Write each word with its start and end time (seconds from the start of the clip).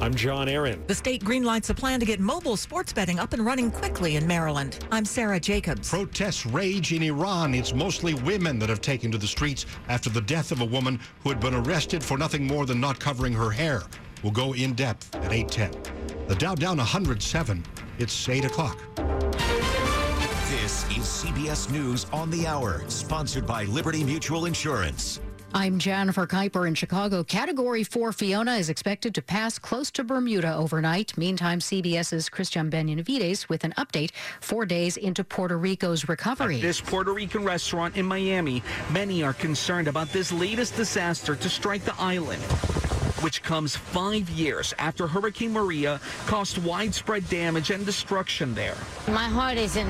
I'm 0.00 0.14
John 0.14 0.48
Aaron. 0.48 0.82
The 0.86 0.94
state 0.94 1.22
greenlights 1.22 1.68
a 1.68 1.74
plan 1.74 2.00
to 2.00 2.06
get 2.06 2.20
mobile 2.20 2.56
sports 2.56 2.90
betting 2.90 3.18
up 3.18 3.34
and 3.34 3.44
running 3.44 3.70
quickly 3.70 4.16
in 4.16 4.26
Maryland. 4.26 4.82
I'm 4.90 5.04
Sarah 5.04 5.38
Jacobs. 5.38 5.90
Protests 5.90 6.46
rage 6.46 6.94
in 6.94 7.02
Iran. 7.02 7.54
It's 7.54 7.74
mostly 7.74 8.14
women 8.14 8.58
that 8.60 8.70
have 8.70 8.80
taken 8.80 9.12
to 9.12 9.18
the 9.18 9.26
streets 9.26 9.66
after 9.88 10.08
the 10.08 10.22
death 10.22 10.52
of 10.52 10.62
a 10.62 10.64
woman 10.64 10.98
who 11.22 11.28
had 11.28 11.38
been 11.38 11.54
arrested 11.54 12.02
for 12.02 12.16
nothing 12.16 12.46
more 12.46 12.64
than 12.64 12.80
not 12.80 12.98
covering 12.98 13.34
her 13.34 13.50
hair. 13.50 13.82
We'll 14.22 14.32
go 14.32 14.54
in 14.54 14.72
depth 14.72 15.14
at 15.16 15.32
810. 15.32 16.28
The 16.28 16.34
Dow 16.34 16.54
down 16.54 16.78
107. 16.78 17.62
It's 17.98 18.26
8 18.26 18.46
o'clock. 18.46 18.78
This 20.48 20.84
is 20.96 21.04
CBS 21.04 21.70
News 21.70 22.06
on 22.10 22.30
the 22.30 22.46
Hour, 22.46 22.84
sponsored 22.88 23.46
by 23.46 23.64
Liberty 23.64 24.02
Mutual 24.02 24.46
Insurance. 24.46 25.20
I'm 25.52 25.80
Jennifer 25.80 26.28
Kuiper 26.28 26.68
in 26.68 26.74
Chicago. 26.74 27.24
Category 27.24 27.82
4 27.82 28.12
Fiona 28.12 28.54
is 28.54 28.68
expected 28.68 29.14
to 29.16 29.22
pass 29.22 29.58
close 29.58 29.90
to 29.92 30.04
Bermuda 30.04 30.54
overnight. 30.54 31.16
Meantime, 31.18 31.58
CBS's 31.58 32.28
Christian 32.28 32.70
Benavides 32.70 33.48
with 33.48 33.64
an 33.64 33.74
update 33.76 34.12
four 34.40 34.64
days 34.64 34.96
into 34.96 35.24
Puerto 35.24 35.58
Rico's 35.58 36.08
recovery. 36.08 36.56
At 36.56 36.62
this 36.62 36.80
Puerto 36.80 37.12
Rican 37.12 37.42
restaurant 37.42 37.96
in 37.96 38.06
Miami, 38.06 38.62
many 38.92 39.24
are 39.24 39.32
concerned 39.32 39.88
about 39.88 40.12
this 40.12 40.30
latest 40.30 40.76
disaster 40.76 41.34
to 41.34 41.48
strike 41.48 41.84
the 41.84 42.00
island 42.00 42.42
which 43.20 43.42
comes 43.42 43.76
five 43.76 44.28
years 44.30 44.74
after 44.78 45.06
Hurricane 45.06 45.52
Maria 45.52 46.00
caused 46.26 46.58
widespread 46.58 47.28
damage 47.28 47.70
and 47.70 47.84
destruction 47.84 48.54
there. 48.54 48.76
My 49.08 49.24
heart 49.24 49.56
is 49.56 49.76
in 49.76 49.88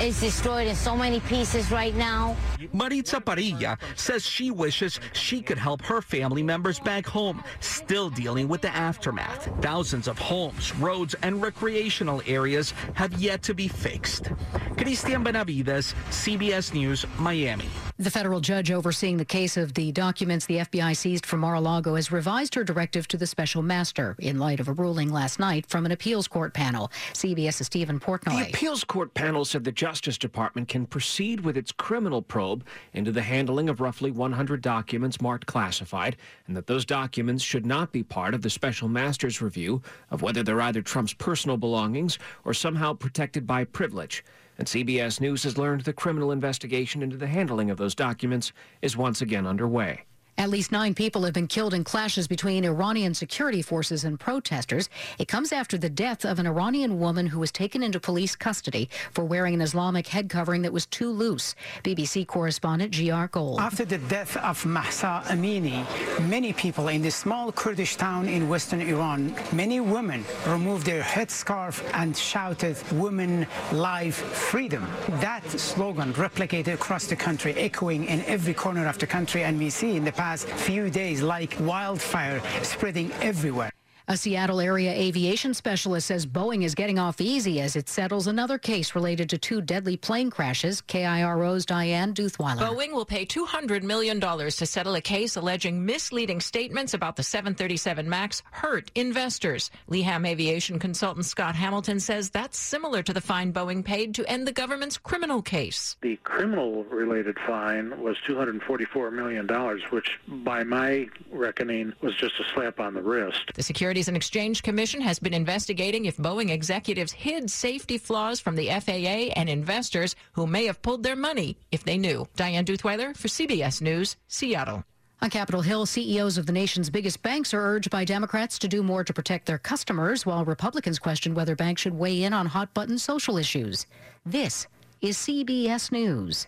is 0.00 0.20
destroyed 0.20 0.68
in 0.68 0.76
so 0.76 0.96
many 0.96 1.18
pieces 1.20 1.72
right 1.72 1.94
now. 1.96 2.36
Maritza 2.72 3.20
Parilla 3.20 3.76
says 3.96 4.24
she 4.24 4.50
wishes 4.50 5.00
she 5.12 5.40
could 5.40 5.58
help 5.58 5.82
her 5.82 6.00
family 6.00 6.42
members 6.42 6.78
back 6.78 7.06
home, 7.06 7.42
still 7.60 8.08
dealing 8.08 8.46
with 8.46 8.60
the 8.60 8.74
aftermath. 8.74 9.50
Thousands 9.60 10.06
of 10.06 10.16
homes, 10.18 10.74
roads, 10.76 11.16
and 11.22 11.42
recreational 11.42 12.22
areas 12.26 12.74
have 12.94 13.12
yet 13.14 13.42
to 13.42 13.54
be 13.54 13.66
fixed. 13.66 14.30
Christian 14.76 15.24
Benavides, 15.24 15.94
CBS 16.10 16.72
News, 16.72 17.04
Miami. 17.18 17.68
The 17.98 18.10
federal 18.10 18.40
judge 18.40 18.70
overseeing 18.70 19.16
the 19.16 19.24
case 19.24 19.56
of 19.56 19.74
the 19.74 19.90
documents 19.90 20.46
the 20.46 20.58
FBI 20.58 20.96
seized 20.96 21.26
from 21.26 21.40
Mar-a-Lago 21.40 21.96
has 21.96 22.12
revised 22.12 22.47
her 22.54 22.64
directive 22.64 23.08
to 23.08 23.16
the 23.16 23.26
special 23.26 23.62
master 23.62 24.16
in 24.18 24.38
light 24.38 24.60
of 24.60 24.68
a 24.68 24.72
ruling 24.72 25.10
last 25.10 25.38
night 25.38 25.66
from 25.66 25.86
an 25.86 25.92
appeals 25.92 26.28
court 26.28 26.54
panel. 26.54 26.90
CBS's 27.12 27.66
Stephen 27.66 28.00
Portnoy. 28.00 28.44
The 28.44 28.50
appeals 28.50 28.84
court 28.84 29.14
panel 29.14 29.44
said 29.44 29.64
the 29.64 29.72
Justice 29.72 30.18
Department 30.18 30.68
can 30.68 30.86
proceed 30.86 31.40
with 31.40 31.56
its 31.56 31.72
criminal 31.72 32.22
probe 32.22 32.64
into 32.92 33.12
the 33.12 33.22
handling 33.22 33.68
of 33.68 33.80
roughly 33.80 34.10
100 34.10 34.60
documents 34.60 35.20
marked 35.20 35.46
classified, 35.46 36.16
and 36.46 36.56
that 36.56 36.66
those 36.66 36.84
documents 36.84 37.42
should 37.42 37.66
not 37.66 37.92
be 37.92 38.02
part 38.02 38.34
of 38.34 38.42
the 38.42 38.50
special 38.50 38.88
master's 38.88 39.42
review 39.42 39.82
of 40.10 40.22
whether 40.22 40.42
they're 40.42 40.60
either 40.60 40.82
Trump's 40.82 41.12
personal 41.12 41.56
belongings 41.56 42.18
or 42.44 42.54
somehow 42.54 42.92
protected 42.94 43.46
by 43.46 43.64
privilege. 43.64 44.24
And 44.58 44.66
CBS 44.66 45.20
News 45.20 45.44
has 45.44 45.56
learned 45.56 45.82
the 45.82 45.92
criminal 45.92 46.32
investigation 46.32 47.02
into 47.02 47.16
the 47.16 47.28
handling 47.28 47.70
of 47.70 47.76
those 47.76 47.94
documents 47.94 48.52
is 48.82 48.96
once 48.96 49.22
again 49.22 49.46
underway. 49.46 50.04
At 50.38 50.50
least 50.50 50.70
nine 50.70 50.94
people 50.94 51.24
have 51.24 51.34
been 51.34 51.48
killed 51.48 51.74
in 51.74 51.82
clashes 51.82 52.28
between 52.28 52.64
Iranian 52.64 53.12
security 53.12 53.60
forces 53.60 54.04
and 54.04 54.20
protesters. 54.20 54.88
It 55.18 55.26
comes 55.26 55.50
after 55.50 55.76
the 55.76 55.90
death 55.90 56.24
of 56.24 56.38
an 56.38 56.46
Iranian 56.46 57.00
woman 57.00 57.26
who 57.26 57.40
was 57.40 57.50
taken 57.50 57.82
into 57.82 57.98
police 57.98 58.36
custody 58.36 58.88
for 59.10 59.24
wearing 59.24 59.54
an 59.54 59.60
Islamic 59.60 60.06
head 60.06 60.28
covering 60.28 60.62
that 60.62 60.72
was 60.72 60.86
too 60.86 61.10
loose. 61.10 61.56
BBC 61.82 62.24
correspondent 62.24 62.92
Jiyar 62.92 63.28
Gol. 63.32 63.60
After 63.60 63.84
the 63.84 63.98
death 63.98 64.36
of 64.36 64.64
Mahsa 64.64 65.24
Amini, 65.26 65.84
many 66.28 66.52
people 66.52 66.86
in 66.86 67.02
this 67.02 67.16
small 67.16 67.50
Kurdish 67.50 67.96
town 67.96 68.28
in 68.28 68.48
western 68.48 68.80
Iran, 68.80 69.34
many 69.50 69.80
women 69.80 70.24
removed 70.46 70.86
their 70.86 71.02
headscarf 71.02 71.82
and 71.94 72.16
shouted, 72.16 72.76
Women, 72.92 73.44
Life, 73.72 74.14
Freedom. 74.14 74.86
That 75.20 75.42
slogan 75.50 76.12
replicated 76.12 76.74
across 76.74 77.06
the 77.08 77.16
country, 77.16 77.54
echoing 77.54 78.04
in 78.04 78.24
every 78.26 78.54
corner 78.54 78.86
of 78.86 78.98
the 78.98 79.06
country, 79.08 79.42
and 79.42 79.58
we 79.58 79.68
see 79.68 79.96
in 79.96 80.04
the 80.04 80.12
past 80.12 80.27
past 80.28 80.46
few 80.68 80.90
days 80.90 81.22
like 81.22 81.56
wildfire 81.60 82.38
spreading 82.62 83.10
everywhere. 83.22 83.77
A 84.10 84.16
Seattle 84.16 84.58
area 84.58 84.90
aviation 84.90 85.52
specialist 85.52 86.06
says 86.06 86.24
Boeing 86.24 86.64
is 86.64 86.74
getting 86.74 86.98
off 86.98 87.20
easy 87.20 87.60
as 87.60 87.76
it 87.76 87.90
settles 87.90 88.26
another 88.26 88.56
case 88.56 88.94
related 88.94 89.28
to 89.28 89.36
two 89.36 89.60
deadly 89.60 89.98
plane 89.98 90.30
crashes. 90.30 90.80
KIRO's 90.80 91.66
Diane 91.66 92.14
Duthweiler. 92.14 92.56
Boeing 92.56 92.92
will 92.92 93.04
pay 93.04 93.26
$200 93.26 93.82
million 93.82 94.18
to 94.18 94.50
settle 94.50 94.94
a 94.94 95.02
case 95.02 95.36
alleging 95.36 95.84
misleading 95.84 96.40
statements 96.40 96.94
about 96.94 97.16
the 97.16 97.22
737 97.22 98.08
MAX 98.08 98.42
hurt 98.50 98.90
investors. 98.94 99.70
Leeham 99.90 100.26
aviation 100.26 100.78
consultant 100.78 101.26
Scott 101.26 101.54
Hamilton 101.54 102.00
says 102.00 102.30
that's 102.30 102.58
similar 102.58 103.02
to 103.02 103.12
the 103.12 103.20
fine 103.20 103.52
Boeing 103.52 103.84
paid 103.84 104.14
to 104.14 104.24
end 104.24 104.48
the 104.48 104.52
government's 104.52 104.96
criminal 104.96 105.42
case. 105.42 105.96
The 106.00 106.16
criminal 106.24 106.84
related 106.84 107.36
fine 107.46 108.00
was 108.00 108.16
$244 108.26 109.12
million, 109.12 109.46
which 109.90 110.18
by 110.26 110.64
my 110.64 111.08
reckoning 111.30 111.92
was 112.00 112.14
just 112.14 112.40
a 112.40 112.44
slap 112.54 112.80
on 112.80 112.94
the 112.94 113.02
wrist. 113.02 113.52
The 113.54 113.62
security 113.62 113.97
Securities 113.98 114.08
and 114.08 114.16
Exchange 114.16 114.62
Commission 114.62 115.00
has 115.00 115.18
been 115.18 115.34
investigating 115.34 116.04
if 116.04 116.16
Boeing 116.18 116.50
executives 116.50 117.10
hid 117.10 117.50
safety 117.50 117.98
flaws 117.98 118.38
from 118.38 118.54
the 118.54 118.68
FAA 118.68 119.32
and 119.34 119.48
investors 119.48 120.14
who 120.34 120.46
may 120.46 120.66
have 120.66 120.80
pulled 120.82 121.02
their 121.02 121.16
money 121.16 121.58
if 121.72 121.82
they 121.82 121.98
knew. 121.98 122.24
Diane 122.36 122.64
Duthweiler 122.64 123.16
for 123.16 123.26
CBS 123.26 123.82
News, 123.82 124.16
Seattle. 124.28 124.84
On 125.20 125.28
Capitol 125.28 125.62
Hill, 125.62 125.84
CEOs 125.84 126.38
of 126.38 126.46
the 126.46 126.52
nation's 126.52 126.90
biggest 126.90 127.24
banks 127.24 127.52
are 127.52 127.60
urged 127.60 127.90
by 127.90 128.04
Democrats 128.04 128.56
to 128.60 128.68
do 128.68 128.84
more 128.84 129.02
to 129.02 129.12
protect 129.12 129.46
their 129.46 129.58
customers, 129.58 130.24
while 130.24 130.44
Republicans 130.44 131.00
question 131.00 131.34
whether 131.34 131.56
banks 131.56 131.82
should 131.82 131.98
weigh 131.98 132.22
in 132.22 132.32
on 132.32 132.46
hot 132.46 132.72
button 132.74 132.98
social 132.98 133.36
issues. 133.36 133.86
This 134.24 134.68
is 135.00 135.16
CBS 135.16 135.90
News. 135.90 136.46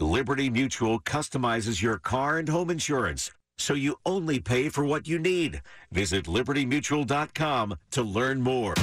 Liberty 0.00 0.50
Mutual 0.50 0.98
customizes 0.98 1.80
your 1.80 1.98
car 1.98 2.38
and 2.38 2.48
home 2.48 2.70
insurance 2.70 3.30
so 3.60 3.74
you 3.74 3.96
only 4.06 4.40
pay 4.40 4.68
for 4.68 4.84
what 4.84 5.06
you 5.06 5.18
need. 5.18 5.62
Visit 5.92 6.24
libertymutual.com 6.24 7.76
to 7.90 8.02
learn 8.02 8.40
more. 8.40 8.74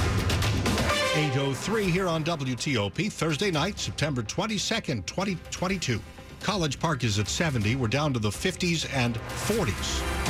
803 1.14 1.84
here 1.84 2.06
on 2.06 2.22
WTOP, 2.22 3.10
Thursday 3.10 3.50
night, 3.50 3.78
September 3.78 4.22
22nd, 4.22 5.04
2022. 5.06 6.00
College 6.40 6.78
Park 6.78 7.02
is 7.02 7.18
at 7.18 7.28
70. 7.28 7.76
We're 7.76 7.88
down 7.88 8.12
to 8.12 8.20
the 8.20 8.30
50s 8.30 8.88
and 8.94 9.16
40s. 9.16 10.28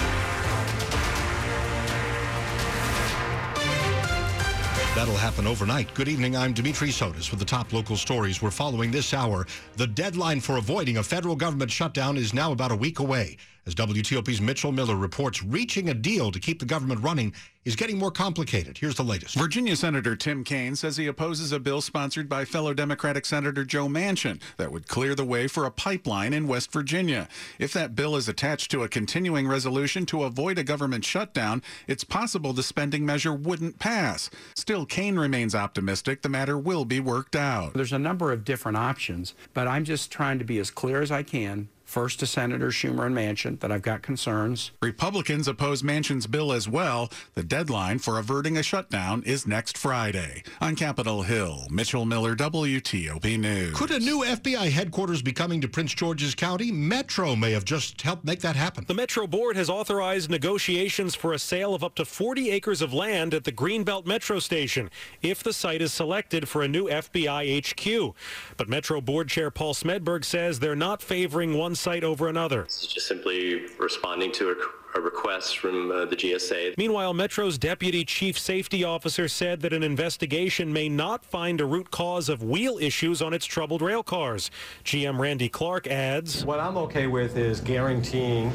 That'll 4.94 5.14
happen 5.14 5.46
overnight. 5.46 5.94
Good 5.94 6.08
evening. 6.08 6.36
I'm 6.36 6.52
Dimitri 6.52 6.88
Sotis 6.88 7.30
with 7.30 7.38
the 7.38 7.44
top 7.44 7.72
local 7.72 7.96
stories 7.96 8.42
we're 8.42 8.50
following 8.50 8.90
this 8.90 9.14
hour. 9.14 9.46
The 9.76 9.86
deadline 9.86 10.40
for 10.40 10.56
avoiding 10.56 10.96
a 10.96 11.04
federal 11.04 11.36
government 11.36 11.70
shutdown 11.70 12.16
is 12.16 12.34
now 12.34 12.50
about 12.50 12.72
a 12.72 12.76
week 12.76 12.98
away. 12.98 13.36
As 13.66 13.74
WTOP's 13.74 14.40
Mitchell 14.40 14.72
Miller 14.72 14.96
reports, 14.96 15.42
reaching 15.42 15.90
a 15.90 15.94
deal 15.94 16.32
to 16.32 16.40
keep 16.40 16.58
the 16.58 16.64
government 16.64 17.02
running 17.02 17.34
is 17.68 17.76
getting 17.76 17.98
more 17.98 18.10
complicated. 18.10 18.78
Here's 18.78 18.94
the 18.94 19.02
latest. 19.02 19.34
Virginia 19.34 19.76
Senator 19.76 20.16
Tim 20.16 20.42
Kaine 20.42 20.74
says 20.74 20.96
he 20.96 21.06
opposes 21.06 21.52
a 21.52 21.60
bill 21.60 21.82
sponsored 21.82 22.26
by 22.26 22.46
fellow 22.46 22.72
Democratic 22.72 23.26
Senator 23.26 23.66
Joe 23.66 23.88
Manchin 23.88 24.40
that 24.56 24.72
would 24.72 24.88
clear 24.88 25.14
the 25.14 25.24
way 25.24 25.46
for 25.48 25.66
a 25.66 25.70
pipeline 25.70 26.32
in 26.32 26.48
West 26.48 26.72
Virginia. 26.72 27.28
If 27.58 27.74
that 27.74 27.94
bill 27.94 28.16
is 28.16 28.26
attached 28.26 28.70
to 28.70 28.84
a 28.84 28.88
continuing 28.88 29.46
resolution 29.46 30.06
to 30.06 30.22
avoid 30.22 30.56
a 30.56 30.64
government 30.64 31.04
shutdown, 31.04 31.62
it's 31.86 32.04
possible 32.04 32.54
the 32.54 32.62
spending 32.62 33.04
measure 33.04 33.34
wouldn't 33.34 33.78
pass. 33.78 34.30
Still, 34.54 34.86
Kaine 34.86 35.18
remains 35.18 35.54
optimistic 35.54 36.22
the 36.22 36.30
matter 36.30 36.56
will 36.56 36.86
be 36.86 37.00
worked 37.00 37.36
out. 37.36 37.74
There's 37.74 37.92
a 37.92 37.98
number 37.98 38.32
of 38.32 38.46
different 38.46 38.78
options, 38.78 39.34
but 39.52 39.68
I'm 39.68 39.84
just 39.84 40.10
trying 40.10 40.38
to 40.38 40.44
be 40.46 40.58
as 40.58 40.70
clear 40.70 41.02
as 41.02 41.10
I 41.10 41.22
can 41.22 41.68
First 41.88 42.20
to 42.20 42.26
Senator 42.26 42.68
Schumer 42.68 43.06
and 43.06 43.16
Manchin 43.16 43.58
that 43.60 43.72
I've 43.72 43.80
got 43.80 44.02
concerns. 44.02 44.72
Republicans 44.82 45.48
oppose 45.48 45.82
Manchin's 45.82 46.26
bill 46.26 46.52
as 46.52 46.68
well. 46.68 47.10
The 47.34 47.42
deadline 47.42 47.98
for 47.98 48.18
averting 48.18 48.58
a 48.58 48.62
shutdown 48.62 49.22
is 49.22 49.46
next 49.46 49.78
Friday. 49.78 50.42
On 50.60 50.76
Capitol 50.76 51.22
Hill, 51.22 51.66
Mitchell 51.70 52.04
Miller, 52.04 52.36
WTOP 52.36 53.38
News. 53.38 53.74
Could 53.74 53.90
a 53.90 54.00
new 54.00 54.18
FBI 54.18 54.70
headquarters 54.70 55.22
be 55.22 55.32
coming 55.32 55.62
to 55.62 55.68
Prince 55.68 55.94
George's 55.94 56.34
County? 56.34 56.70
Metro 56.70 57.34
may 57.34 57.52
have 57.52 57.64
just 57.64 58.02
helped 58.02 58.22
make 58.22 58.40
that 58.40 58.54
happen. 58.54 58.84
The 58.86 58.92
Metro 58.92 59.26
Board 59.26 59.56
has 59.56 59.70
authorized 59.70 60.28
negotiations 60.28 61.14
for 61.14 61.32
a 61.32 61.38
sale 61.38 61.74
of 61.74 61.82
up 61.82 61.94
to 61.94 62.04
40 62.04 62.50
acres 62.50 62.82
of 62.82 62.92
land 62.92 63.32
at 63.32 63.44
the 63.44 63.52
Greenbelt 63.52 64.04
Metro 64.04 64.40
Station 64.40 64.90
if 65.22 65.42
the 65.42 65.54
site 65.54 65.80
is 65.80 65.94
selected 65.94 66.50
for 66.50 66.62
a 66.62 66.68
new 66.68 66.86
FBI 66.86 67.64
HQ. 67.64 68.14
But 68.58 68.68
Metro 68.68 69.00
Board 69.00 69.30
Chair 69.30 69.50
Paul 69.50 69.72
Smedberg 69.72 70.26
says 70.26 70.58
they're 70.58 70.76
not 70.76 71.00
favoring 71.00 71.56
one 71.56 71.77
site 71.78 72.04
over 72.04 72.28
another. 72.28 72.64
This 72.64 72.82
is 72.82 72.88
just 72.88 73.06
simply 73.06 73.66
responding 73.78 74.32
to 74.32 74.50
a, 74.50 74.98
a 74.98 75.00
request 75.00 75.58
from 75.58 75.90
uh, 75.90 76.04
the 76.04 76.16
GSA. 76.16 76.76
Meanwhile, 76.76 77.14
Metro's 77.14 77.56
deputy 77.58 78.04
chief 78.04 78.38
safety 78.38 78.84
officer 78.84 79.28
said 79.28 79.60
that 79.60 79.72
an 79.72 79.82
investigation 79.82 80.72
may 80.72 80.88
not 80.88 81.24
find 81.24 81.60
a 81.60 81.64
root 81.64 81.90
cause 81.90 82.28
of 82.28 82.42
wheel 82.42 82.78
issues 82.78 83.22
on 83.22 83.32
its 83.32 83.46
troubled 83.46 83.82
rail 83.82 84.02
cars. 84.02 84.50
GM 84.84 85.18
Randy 85.18 85.48
Clarke 85.48 85.86
adds 85.86 86.44
What 86.44 86.60
I'm 86.60 86.76
okay 86.78 87.06
with 87.06 87.36
is 87.36 87.60
guaranteeing 87.60 88.52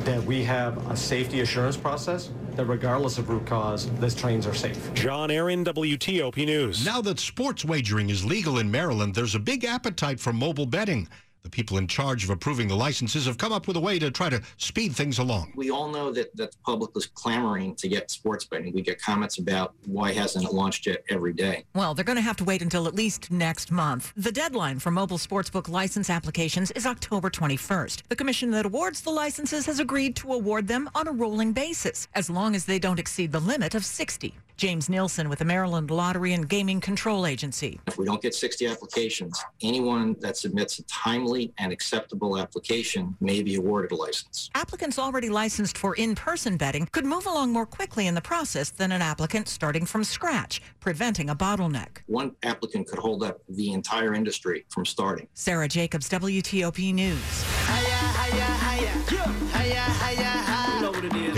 that 0.00 0.22
we 0.24 0.42
have 0.44 0.90
a 0.90 0.96
safety 0.96 1.40
assurance 1.40 1.76
process 1.76 2.30
that 2.56 2.64
regardless 2.64 3.18
of 3.18 3.28
root 3.28 3.46
cause, 3.46 3.90
these 4.00 4.14
trains 4.14 4.46
are 4.46 4.54
safe. 4.54 4.92
John 4.94 5.30
Aaron, 5.30 5.64
WTOP 5.64 6.44
News. 6.46 6.84
Now 6.84 7.00
that 7.02 7.18
sports 7.18 7.64
wagering 7.64 8.10
is 8.10 8.24
legal 8.24 8.58
in 8.58 8.70
Maryland, 8.70 9.14
there's 9.14 9.34
a 9.34 9.38
big 9.38 9.64
appetite 9.64 10.20
for 10.20 10.32
mobile 10.32 10.66
betting. 10.66 11.08
The 11.42 11.50
people 11.50 11.78
in 11.78 11.86
charge 11.86 12.24
of 12.24 12.30
approving 12.30 12.68
the 12.68 12.76
licenses 12.76 13.26
have 13.26 13.38
come 13.38 13.52
up 13.52 13.66
with 13.66 13.76
a 13.76 13.80
way 13.80 13.98
to 13.98 14.10
try 14.10 14.28
to 14.28 14.42
speed 14.58 14.94
things 14.94 15.18
along. 15.18 15.52
We 15.56 15.70
all 15.70 15.88
know 15.88 16.12
that, 16.12 16.36
that 16.36 16.52
the 16.52 16.58
public 16.64 16.90
is 16.96 17.06
clamoring 17.06 17.76
to 17.76 17.88
get 17.88 18.10
sports 18.10 18.44
betting. 18.44 18.74
We 18.74 18.82
get 18.82 19.00
comments 19.00 19.38
about 19.38 19.74
why 19.86 20.12
hasn't 20.12 20.44
it 20.44 20.52
launched 20.52 20.86
yet 20.86 21.02
every 21.08 21.32
day. 21.32 21.64
Well, 21.74 21.94
they're 21.94 22.04
going 22.04 22.16
to 22.16 22.22
have 22.22 22.36
to 22.38 22.44
wait 22.44 22.62
until 22.62 22.86
at 22.86 22.94
least 22.94 23.30
next 23.30 23.70
month. 23.70 24.12
The 24.16 24.32
deadline 24.32 24.78
for 24.78 24.90
mobile 24.90 25.18
sportsbook 25.18 25.68
license 25.68 26.10
applications 26.10 26.70
is 26.72 26.86
October 26.86 27.30
21st. 27.30 28.02
The 28.08 28.16
commission 28.16 28.50
that 28.50 28.66
awards 28.66 29.00
the 29.00 29.10
licenses 29.10 29.66
has 29.66 29.80
agreed 29.80 30.16
to 30.16 30.32
award 30.32 30.68
them 30.68 30.90
on 30.94 31.08
a 31.08 31.12
rolling 31.12 31.52
basis, 31.52 32.06
as 32.14 32.28
long 32.28 32.54
as 32.54 32.66
they 32.66 32.78
don't 32.78 32.98
exceed 32.98 33.32
the 33.32 33.40
limit 33.40 33.74
of 33.74 33.84
60. 33.84 34.34
James 34.60 34.90
Nielsen 34.90 35.30
with 35.30 35.38
the 35.38 35.44
Maryland 35.46 35.90
Lottery 35.90 36.34
and 36.34 36.46
Gaming 36.46 36.82
Control 36.82 37.24
Agency. 37.24 37.80
If 37.86 37.96
we 37.96 38.04
don't 38.04 38.20
get 38.20 38.34
60 38.34 38.66
applications, 38.66 39.42
anyone 39.62 40.16
that 40.20 40.36
submits 40.36 40.78
a 40.78 40.82
timely 40.82 41.54
and 41.56 41.72
acceptable 41.72 42.36
application 42.36 43.16
may 43.20 43.42
be 43.42 43.54
awarded 43.54 43.92
a 43.92 43.96
license. 43.96 44.50
Applicants 44.54 44.98
already 44.98 45.30
licensed 45.30 45.78
for 45.78 45.94
in-person 45.94 46.58
betting 46.58 46.86
could 46.92 47.06
move 47.06 47.24
along 47.24 47.54
more 47.54 47.64
quickly 47.64 48.06
in 48.06 48.14
the 48.14 48.20
process 48.20 48.68
than 48.68 48.92
an 48.92 49.00
applicant 49.00 49.48
starting 49.48 49.86
from 49.86 50.04
scratch, 50.04 50.60
preventing 50.78 51.30
a 51.30 51.34
bottleneck. 51.34 52.02
One 52.04 52.36
applicant 52.42 52.86
could 52.86 52.98
hold 52.98 53.24
up 53.24 53.40
the 53.48 53.72
entire 53.72 54.12
industry 54.12 54.66
from 54.68 54.84
starting. 54.84 55.26
Sarah 55.32 55.68
Jacobs, 55.68 56.06
WTOP 56.10 56.92
News. 56.92 57.46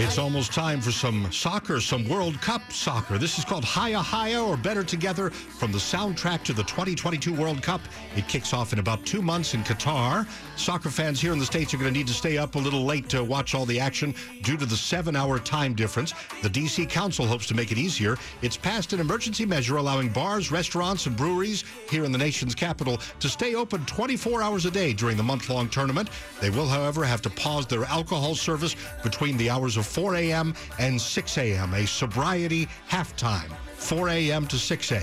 It's 0.02 0.18
almost 0.18 0.52
time 0.52 0.80
for 0.80 0.90
some 0.90 1.30
soccer, 1.30 1.80
some 1.80 2.08
World 2.08 2.38
Cup 2.40 2.72
soccer. 2.72 3.18
This 3.18 3.38
is 3.38 3.44
called 3.44 3.64
Hayya 3.64 4.02
Hayya 4.02 4.44
or 4.44 4.56
Better 4.56 4.82
Together 4.82 5.30
from 5.30 5.70
the 5.70 5.78
soundtrack 5.78 6.42
to 6.42 6.52
the 6.52 6.64
2022 6.64 7.32
World 7.32 7.62
Cup. 7.62 7.80
It 8.16 8.26
kicks 8.26 8.52
off 8.52 8.72
in 8.72 8.80
about 8.80 9.06
two 9.06 9.22
months 9.22 9.54
in 9.54 9.62
Qatar. 9.62 10.26
Soccer 10.56 10.90
fans 10.90 11.20
here 11.20 11.32
in 11.32 11.38
the 11.38 11.46
States 11.46 11.72
are 11.72 11.76
going 11.76 11.90
to 11.90 11.96
need 11.96 12.08
to 12.08 12.12
stay 12.12 12.36
up 12.36 12.56
a 12.56 12.58
little 12.58 12.84
late 12.84 13.08
to 13.10 13.22
watch 13.22 13.54
all 13.54 13.64
the 13.64 13.78
action 13.78 14.12
due 14.42 14.56
to 14.56 14.66
the 14.66 14.76
seven 14.76 15.14
hour 15.14 15.38
time 15.38 15.72
difference. 15.72 16.12
The 16.42 16.50
D.C. 16.50 16.84
Council 16.86 17.24
hopes 17.24 17.46
to 17.46 17.54
make 17.54 17.70
it 17.70 17.78
easier. 17.78 18.18
It's 18.42 18.56
passed 18.56 18.92
an 18.92 18.98
emergency 18.98 19.46
measure 19.46 19.76
allowing 19.76 20.08
bars, 20.08 20.50
restaurants, 20.50 21.06
and 21.06 21.16
breweries 21.16 21.62
here 21.88 22.04
in 22.04 22.10
the 22.10 22.18
nation's 22.18 22.56
capital 22.56 22.98
to 23.20 23.28
stay 23.28 23.54
open 23.54 23.86
24 23.86 24.42
hours 24.42 24.66
a 24.66 24.70
day 24.70 24.92
during 24.92 25.16
the 25.16 25.22
month 25.22 25.48
long 25.48 25.68
tournament. 25.68 26.10
They 26.40 26.50
will, 26.50 26.66
however, 26.66 27.04
have 27.04 27.22
to 27.22 27.30
pause 27.30 27.68
their 27.68 27.84
alcohol 27.84 28.34
service 28.34 28.74
between 29.04 29.36
the 29.36 29.48
hours 29.48 29.76
of 29.76 29.91
4 29.92 30.16
a.m. 30.16 30.54
and 30.78 30.98
6 31.00 31.38
a.m., 31.38 31.74
a 31.74 31.86
sobriety 31.86 32.66
halftime, 32.88 33.50
4 33.74 34.08
a.m. 34.08 34.46
to 34.46 34.56
6 34.56 34.92
a.m. 34.92 35.02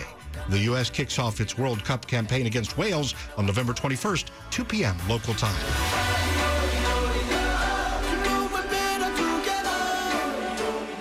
The 0.49 0.59
U.S. 0.59 0.89
kicks 0.89 1.19
off 1.19 1.39
its 1.39 1.57
World 1.57 1.83
Cup 1.85 2.07
campaign 2.07 2.47
against 2.47 2.75
Wales 2.75 3.13
on 3.37 3.45
November 3.45 3.73
21st, 3.73 4.29
2 4.49 4.65
p.m. 4.65 4.95
local 5.07 5.35
time. 5.35 5.55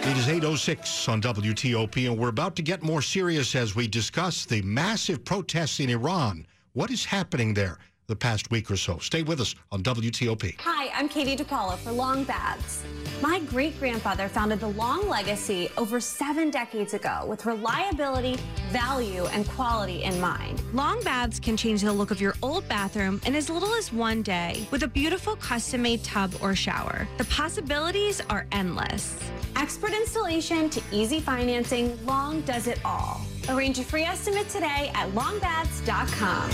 It 0.03 0.17
is 0.17 0.27
8.06 0.27 1.09
on 1.09 1.23
WTOP, 1.23 2.09
and 2.09 2.19
we're 2.19 2.29
about 2.29 2.57
to 2.57 2.63
get 2.63 2.83
more 2.83 3.01
serious 3.01 3.55
as 3.55 3.75
we 3.75 3.89
discuss 3.89 4.45
the 4.45 4.61
massive 4.63 5.25
protests 5.25 5.81
in 5.81 5.89
Iran. 5.89 6.47
What 6.75 6.91
is 6.91 7.07
happening 7.07 7.55
there 7.55 7.79
the 8.09 8.17
past 8.17 8.51
week 8.51 8.71
or 8.71 8.77
so? 8.77 8.99
Stay 8.99 9.23
with 9.23 9.41
us 9.41 9.55
on 9.71 9.83
WTOP. 9.83 10.59
Hi, 10.61 10.91
I'm 10.95 11.09
Katie 11.09 11.37
DePaula 11.37 11.77
for 11.77 11.93
Long 11.93 12.25
Baths. 12.25 12.83
My 13.21 13.41
great 13.41 13.79
grandfather 13.79 14.29
founded 14.29 14.61
the 14.61 14.69
Long 14.69 15.09
Legacy 15.09 15.69
over 15.77 16.01
seven 16.01 16.51
decades 16.51 16.95
ago 16.95 17.25
with 17.27 17.45
reliability, 17.45 18.39
value, 18.71 19.27
and 19.27 19.47
quality 19.49 20.05
in 20.05 20.19
mind. 20.21 20.63
Long 20.73 21.03
baths 21.03 21.39
can 21.39 21.57
change 21.57 21.83
the 21.83 21.93
look 21.93 22.11
of 22.11 22.21
your 22.21 22.35
old 22.43 22.67
bathroom 22.69 23.21
in 23.27 23.35
as 23.35 23.51
little 23.51 23.75
as 23.75 23.93
one 23.93 24.23
day 24.23 24.67
with 24.71 24.85
a 24.85 24.89
beautiful 24.89 25.37
custom 25.37 25.83
made 25.83 26.03
tub 26.03 26.33
or 26.41 26.55
shower. 26.55 27.07
The 27.19 27.25
possibilities 27.25 28.23
are 28.31 28.47
endless. 28.53 29.19
Expert 29.57 29.91
installation 29.93 30.71
to 30.71 30.81
easy 30.93 31.21
financing, 31.21 31.99
Long 32.07 32.41
does 32.43 32.67
it 32.69 32.81
all. 32.85 33.21
Arrange 33.49 33.79
a 33.79 33.85
free 33.85 34.05
estimate 34.05 34.49
today 34.49 34.91
at 34.95 35.11
longbaths.com. 35.11 36.51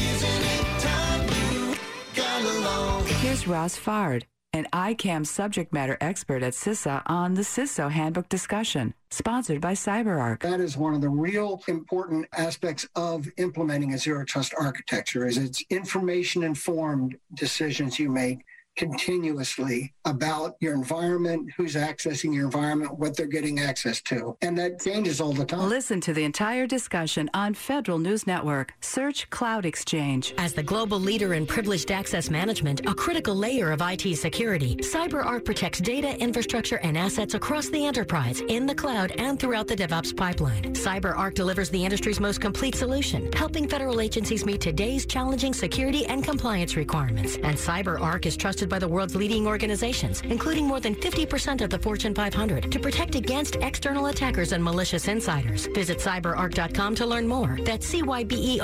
Here's 2.14 3.48
Ross 3.48 3.76
Foard, 3.76 4.26
an 4.52 4.68
ICAM 4.72 5.26
subject 5.26 5.72
matter 5.72 5.96
expert 6.00 6.44
at 6.44 6.52
CISA 6.52 7.02
on 7.06 7.34
the 7.34 7.42
CISO 7.42 7.90
Handbook 7.90 8.28
discussion, 8.28 8.94
sponsored 9.10 9.60
by 9.60 9.72
CyberArk. 9.72 10.40
That 10.40 10.60
is 10.60 10.76
one 10.76 10.94
of 10.94 11.00
the 11.00 11.08
real 11.08 11.60
important 11.66 12.26
aspects 12.32 12.86
of 12.94 13.28
implementing 13.36 13.94
a 13.94 13.98
zero 13.98 14.24
trust 14.24 14.54
architecture 14.58 15.26
is 15.26 15.38
it's 15.38 15.64
information 15.70 16.44
informed 16.44 17.16
decisions 17.34 17.98
you 17.98 18.08
make 18.08 18.44
continuously 18.76 19.92
about 20.04 20.56
your 20.60 20.74
environment, 20.74 21.50
who's 21.56 21.74
accessing 21.74 22.34
your 22.34 22.44
environment, 22.44 22.98
what 22.98 23.16
they're 23.16 23.26
getting 23.26 23.60
access 23.60 24.00
to. 24.02 24.36
And 24.42 24.58
that 24.58 24.80
changes 24.80 25.20
all 25.20 25.32
the 25.32 25.44
time. 25.44 25.68
Listen 25.68 26.00
to 26.02 26.12
the 26.12 26.24
entire 26.24 26.66
discussion 26.66 27.30
on 27.34 27.54
Federal 27.54 27.98
News 27.98 28.26
Network. 28.26 28.74
Search 28.80 29.28
Cloud 29.30 29.64
Exchange. 29.64 30.34
As 30.38 30.54
the 30.54 30.62
global 30.62 30.98
leader 30.98 31.34
in 31.34 31.46
privileged 31.46 31.90
access 31.90 32.30
management, 32.30 32.86
a 32.86 32.94
critical 32.94 33.34
layer 33.34 33.70
of 33.70 33.80
IT 33.82 34.16
security, 34.16 34.76
CyberArk 34.76 35.44
protects 35.44 35.80
data, 35.80 36.18
infrastructure, 36.20 36.78
and 36.78 36.98
assets 36.98 37.34
across 37.34 37.68
the 37.68 37.84
enterprise, 37.84 38.40
in 38.48 38.66
the 38.66 38.74
cloud, 38.74 39.12
and 39.12 39.38
throughout 39.38 39.66
the 39.66 39.76
DevOps 39.76 40.16
pipeline. 40.16 40.74
CyberArk 40.74 41.34
delivers 41.34 41.70
the 41.70 41.84
industry's 41.84 42.20
most 42.20 42.40
complete 42.40 42.74
solution, 42.74 43.30
helping 43.32 43.68
federal 43.68 44.00
agencies 44.00 44.44
meet 44.44 44.60
today's 44.60 45.06
challenging 45.06 45.54
security 45.54 46.06
and 46.06 46.24
compliance 46.24 46.76
requirements. 46.76 47.36
And 47.36 47.56
CyberArk 47.56 48.26
is 48.26 48.36
trusted 48.36 48.63
by 48.68 48.78
the 48.78 48.88
world's 48.88 49.14
leading 49.14 49.46
organizations, 49.46 50.20
including 50.22 50.66
more 50.66 50.80
than 50.80 50.94
50% 50.94 51.60
of 51.60 51.70
the 51.70 51.78
Fortune 51.78 52.14
500, 52.14 52.70
to 52.70 52.78
protect 52.78 53.14
against 53.14 53.56
external 53.56 54.06
attackers 54.06 54.52
and 54.52 54.62
malicious 54.62 55.08
insiders. 55.08 55.66
Visit 55.74 55.98
cyberark.com 55.98 56.94
to 56.94 57.06
learn 57.06 57.26
more. 57.28 57.58
That's 57.64 57.86
C-Y-B-E-R-A-R-K.com. 57.86 58.54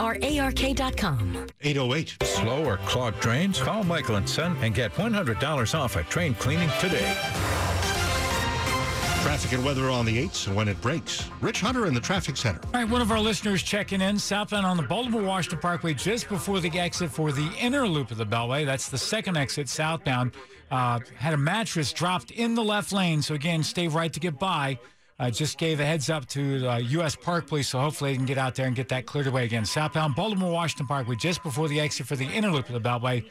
808. 1.62 2.16
Slow 2.22 2.64
or 2.64 2.76
clogged 2.78 3.20
drains? 3.20 3.60
Call 3.60 3.84
Michael 3.84 4.16
and 4.16 4.28
Son 4.28 4.56
and 4.60 4.74
get 4.74 4.92
$100 4.94 5.78
off 5.78 5.96
a 5.96 6.02
train 6.04 6.34
cleaning 6.34 6.70
today. 6.80 7.59
Traffic 9.30 9.52
and 9.52 9.64
weather 9.64 9.88
on 9.88 10.06
the 10.06 10.26
8s 10.26 10.48
and 10.48 10.56
when 10.56 10.66
it 10.66 10.80
breaks. 10.80 11.30
Rich 11.40 11.60
Hunter 11.60 11.86
in 11.86 11.94
the 11.94 12.00
traffic 12.00 12.36
center. 12.36 12.58
All 12.64 12.72
right, 12.72 12.90
one 12.90 13.00
of 13.00 13.12
our 13.12 13.20
listeners 13.20 13.62
checking 13.62 14.00
in 14.00 14.18
southbound 14.18 14.66
on 14.66 14.76
the 14.76 14.82
Baltimore 14.82 15.22
Washington 15.22 15.60
Parkway 15.60 15.94
just 15.94 16.28
before 16.28 16.58
the 16.58 16.80
exit 16.80 17.12
for 17.12 17.30
the 17.30 17.48
inner 17.60 17.86
loop 17.86 18.10
of 18.10 18.16
the 18.16 18.26
Beltway. 18.26 18.66
That's 18.66 18.88
the 18.88 18.98
second 18.98 19.36
exit 19.36 19.68
southbound. 19.68 20.32
Uh, 20.72 20.98
had 21.14 21.32
a 21.32 21.36
mattress 21.36 21.92
dropped 21.92 22.32
in 22.32 22.56
the 22.56 22.64
left 22.64 22.92
lane. 22.92 23.22
So 23.22 23.34
again, 23.34 23.62
stay 23.62 23.86
right 23.86 24.12
to 24.12 24.18
get 24.18 24.36
by. 24.36 24.80
Uh, 25.20 25.30
just 25.30 25.58
gave 25.58 25.78
a 25.78 25.84
heads 25.84 26.10
up 26.10 26.26
to 26.30 26.58
the 26.58 26.82
U.S. 26.88 27.14
Park 27.14 27.46
Police, 27.46 27.68
so 27.68 27.78
hopefully 27.78 28.10
they 28.10 28.16
can 28.16 28.26
get 28.26 28.36
out 28.36 28.56
there 28.56 28.66
and 28.66 28.74
get 28.74 28.88
that 28.88 29.06
cleared 29.06 29.28
away 29.28 29.44
again. 29.44 29.64
Southbound 29.64 30.16
Baltimore 30.16 30.50
Washington 30.50 30.88
Parkway 30.88 31.14
just 31.14 31.44
before 31.44 31.68
the 31.68 31.78
exit 31.78 32.08
for 32.08 32.16
the 32.16 32.26
inner 32.26 32.50
loop 32.50 32.68
of 32.68 32.72
the 32.72 32.80
Beltway. 32.80 33.24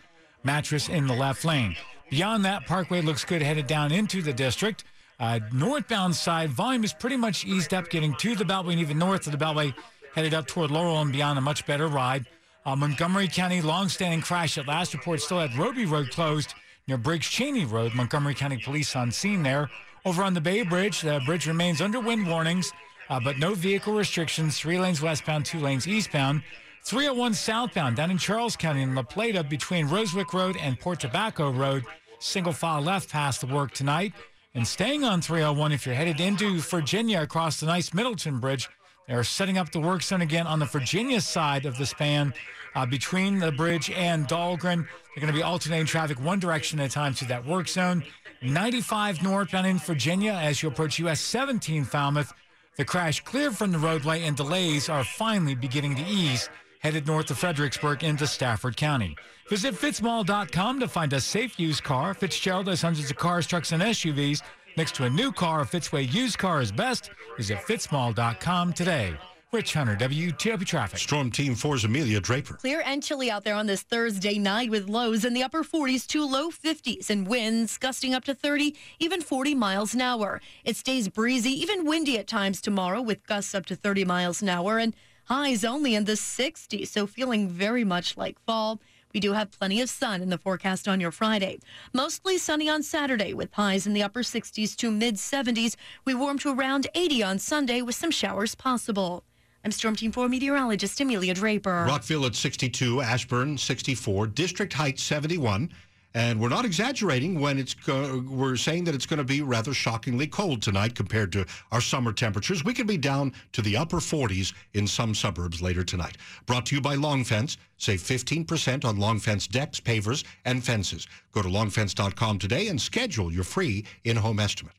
Mattress 0.45 0.87
in 0.87 1.07
the 1.07 1.13
left 1.13 1.43
lane. 1.43 1.75
Beyond 2.09 2.45
that, 2.45 2.65
Parkway 2.67 3.01
looks 3.01 3.25
good 3.25 3.41
headed 3.41 3.67
down 3.67 3.91
into 3.91 4.21
the 4.21 4.31
district. 4.31 4.85
Uh, 5.19 5.39
northbound 5.51 6.15
side, 6.15 6.49
volume 6.49 6.83
is 6.83 6.93
pretty 6.93 7.17
much 7.17 7.45
eased 7.45 7.73
up, 7.73 7.89
getting 7.89 8.15
to 8.15 8.35
the 8.35 8.45
Beltway 8.45 8.71
and 8.71 8.79
even 8.79 8.97
north 8.97 9.25
of 9.27 9.37
the 9.37 9.43
Beltway, 9.43 9.73
headed 10.15 10.33
up 10.33 10.47
toward 10.47 10.71
Laurel 10.71 11.01
and 11.01 11.11
beyond 11.11 11.37
a 11.37 11.41
much 11.41 11.65
better 11.65 11.87
ride. 11.87 12.25
Uh, 12.65 12.75
Montgomery 12.75 13.27
County, 13.27 13.61
long-standing 13.61 14.21
crash 14.21 14.57
at 14.57 14.67
last 14.67 14.93
report 14.93 15.21
still 15.21 15.39
had 15.39 15.55
Roby 15.57 15.85
Road 15.85 16.11
closed 16.11 16.53
near 16.87 16.97
Briggs 16.97 17.27
Chaney 17.27 17.65
Road. 17.65 17.93
Montgomery 17.95 18.33
County 18.33 18.57
Police 18.63 18.95
on 18.95 19.11
scene 19.11 19.43
there. 19.43 19.69
Over 20.05 20.23
on 20.23 20.33
the 20.33 20.41
Bay 20.41 20.63
Bridge, 20.63 21.01
the 21.01 21.21
bridge 21.25 21.47
remains 21.47 21.81
under 21.81 21.99
wind 21.99 22.27
warnings, 22.27 22.71
uh, 23.09 23.19
but 23.19 23.37
no 23.37 23.53
vehicle 23.53 23.93
restrictions. 23.93 24.57
Three 24.57 24.79
lanes 24.79 25.01
westbound, 25.01 25.45
two 25.45 25.59
lanes 25.59 25.87
eastbound. 25.87 26.43
301 26.85 27.33
southbound 27.33 27.97
down 27.97 28.09
in 28.09 28.17
Charles 28.17 28.55
County 28.55 28.81
in 28.81 28.95
La 28.95 29.03
Plata 29.03 29.43
between 29.43 29.87
Rosewick 29.87 30.33
Road 30.33 30.55
and 30.57 30.79
Port 30.79 30.99
Tobacco 31.01 31.51
Road. 31.51 31.83
Single 32.19 32.53
file 32.53 32.81
left 32.81 33.09
past 33.09 33.41
the 33.41 33.47
work 33.47 33.71
tonight. 33.71 34.13
And 34.55 34.67
staying 34.67 35.03
on 35.03 35.21
301, 35.21 35.71
if 35.71 35.85
you're 35.85 35.93
headed 35.93 36.19
into 36.19 36.59
Virginia 36.59 37.21
across 37.21 37.59
the 37.59 37.67
Nice 37.67 37.93
Middleton 37.93 38.39
Bridge, 38.39 38.67
They're 39.07 39.23
setting 39.23 39.57
up 39.57 39.71
the 39.71 39.79
work 39.79 40.01
zone 40.01 40.21
again 40.21 40.47
on 40.47 40.59
the 40.59 40.65
Virginia 40.65 41.21
side 41.21 41.65
of 41.65 41.77
the 41.77 41.85
span 41.85 42.33
uh, 42.75 42.85
between 42.85 43.39
the 43.39 43.51
bridge 43.51 43.89
and 43.91 44.27
Dahlgren. 44.27 44.85
They're 44.85 45.21
going 45.21 45.33
to 45.33 45.37
be 45.37 45.43
alternating 45.43 45.85
traffic 45.85 46.19
one 46.19 46.39
direction 46.39 46.79
at 46.79 46.87
a 46.87 46.89
time 46.89 47.13
to 47.15 47.25
that 47.25 47.45
work 47.45 47.67
zone. 47.67 48.03
95 48.41 49.21
northbound 49.21 49.67
in 49.67 49.77
Virginia 49.79 50.33
as 50.33 50.63
you 50.63 50.69
approach 50.69 50.99
US 50.99 51.19
17 51.21 51.85
Falmouth. 51.85 52.33
The 52.77 52.85
crash 52.85 53.21
cleared 53.21 53.55
from 53.55 53.71
the 53.71 53.79
roadway 53.79 54.23
and 54.23 54.37
delays 54.37 54.89
are 54.89 55.03
finally 55.03 55.55
beginning 55.55 55.95
to 55.95 56.03
ease 56.03 56.49
headed 56.79 57.07
north 57.07 57.29
of 57.29 57.37
Fredericksburg 57.37 58.03
into 58.03 58.27
Stafford 58.27 58.75
County. 58.75 59.15
Visit 59.49 59.75
fitzmall.com 59.75 60.79
to 60.79 60.87
find 60.87 61.13
a 61.13 61.21
safe 61.21 61.59
used 61.59 61.83
car. 61.83 62.13
Fitzgerald 62.13 62.67
has 62.67 62.81
hundreds 62.81 63.11
of 63.11 63.17
cars, 63.17 63.47
trucks, 63.47 63.71
and 63.71 63.81
SUVs. 63.81 64.41
Next 64.77 64.95
to 64.95 65.05
a 65.05 65.09
new 65.09 65.31
car, 65.31 65.61
a 65.61 65.65
Fitzway 65.65 66.11
used 66.11 66.37
car 66.37 66.61
is 66.61 66.71
best. 66.71 67.09
Visit 67.37 67.57
fitzmall.com 67.59 68.73
today. 68.73 69.17
Rich 69.51 69.73
Hunter, 69.73 69.95
WTOP 69.95 70.63
Traffic. 70.63 70.99
Storm 70.99 71.31
Team 71.31 71.55
4's 71.55 71.83
Amelia 71.83 72.19
Draper. 72.19 72.53
Clear 72.53 72.83
and 72.85 73.01
chilly 73.01 73.31
out 73.31 73.43
there 73.43 73.55
on 73.55 73.65
this 73.65 73.81
Thursday 73.81 74.37
night 74.37 74.69
with 74.69 74.87
lows 74.87 75.25
in 75.25 75.33
the 75.33 75.41
upper 75.41 75.63
40s 75.63 76.05
to 76.07 76.23
low 76.23 76.51
50s 76.51 77.09
and 77.09 77.27
winds 77.27 77.79
gusting 77.79 78.13
up 78.13 78.23
to 78.25 78.35
30, 78.35 78.75
even 78.99 79.21
40 79.21 79.55
miles 79.55 79.95
an 79.95 80.01
hour. 80.01 80.39
It 80.63 80.75
stays 80.75 81.09
breezy, 81.09 81.49
even 81.49 81.83
windy 81.83 82.19
at 82.19 82.27
times 82.27 82.61
tomorrow 82.61 83.01
with 83.01 83.25
gusts 83.25 83.55
up 83.55 83.65
to 83.65 83.75
30 83.75 84.05
miles 84.05 84.43
an 84.43 84.49
hour 84.49 84.77
and 84.77 84.95
highs 85.29 85.63
only 85.63 85.93
in 85.95 86.05
the 86.05 86.13
60s, 86.13 86.87
so 86.87 87.05
feeling 87.05 87.47
very 87.47 87.83
much 87.83 88.17
like 88.17 88.39
fall. 88.45 88.81
We 89.13 89.19
do 89.19 89.33
have 89.33 89.51
plenty 89.51 89.81
of 89.81 89.89
sun 89.89 90.21
in 90.21 90.29
the 90.29 90.37
forecast 90.37 90.87
on 90.87 90.99
your 90.99 91.11
Friday. 91.11 91.59
Mostly 91.93 92.37
sunny 92.37 92.69
on 92.69 92.83
Saturday 92.83 93.33
with 93.33 93.53
highs 93.53 93.87
in 93.87 93.93
the 93.93 94.03
upper 94.03 94.21
60s 94.21 94.75
to 94.77 94.91
mid 94.91 95.15
70s. 95.15 95.75
We 96.05 96.13
warm 96.15 96.37
to 96.39 96.51
around 96.51 96.87
80 96.95 97.23
on 97.23 97.39
Sunday 97.39 97.81
with 97.81 97.95
some 97.95 98.11
showers 98.11 98.55
possible. 98.55 99.23
I'm 99.63 99.71
Storm 99.71 99.95
Team 99.95 100.11
4 100.11 100.29
meteorologist 100.29 101.01
Amelia 101.01 101.33
Draper. 101.33 101.85
Rockville 101.87 102.25
at 102.25 102.35
62, 102.35 103.01
Ashburn 103.01 103.57
64, 103.57 104.27
District 104.27 104.73
Heights 104.73 105.03
71. 105.03 105.69
And 106.15 106.39
we're 106.39 106.49
not 106.49 106.65
exaggerating 106.65 107.39
when 107.39 107.59
it's 107.59 107.75
we're 107.87 108.55
saying 108.55 108.85
that 108.85 108.95
it's 108.95 109.05
going 109.05 109.19
to 109.19 109.23
be 109.23 109.41
rather 109.41 109.75
shockingly 109.75 110.25
cold 110.25 110.61
tonight 110.61 110.95
compared 110.95 111.31
to 111.33 111.45
our 111.71 111.81
summer 111.81 112.11
temperatures. 112.11 112.63
We 112.63 112.73
could 112.73 112.87
be 112.87 112.97
down 112.97 113.33
to 113.51 113.61
the 113.61 113.77
upper 113.77 113.97
40s 113.97 114.53
in 114.73 114.87
some 114.87 115.13
suburbs 115.13 115.61
later 115.61 115.83
tonight. 115.83 116.17
Brought 116.47 116.65
to 116.67 116.75
you 116.75 116.81
by 116.81 116.95
Long 116.95 117.23
Fence. 117.23 117.57
Save 117.77 118.01
15% 118.01 118.85
on 118.85 118.97
Long 118.97 119.19
Fence 119.19 119.45
decks, 119.45 119.79
pavers, 119.79 120.23
and 120.45 120.63
fences. 120.63 121.07
Go 121.31 121.43
to 121.43 121.47
longfence.com 121.47 122.39
today 122.39 122.69
and 122.69 122.81
schedule 122.81 123.31
your 123.31 123.43
free 123.43 123.85
in-home 124.03 124.39
estimate. 124.39 124.73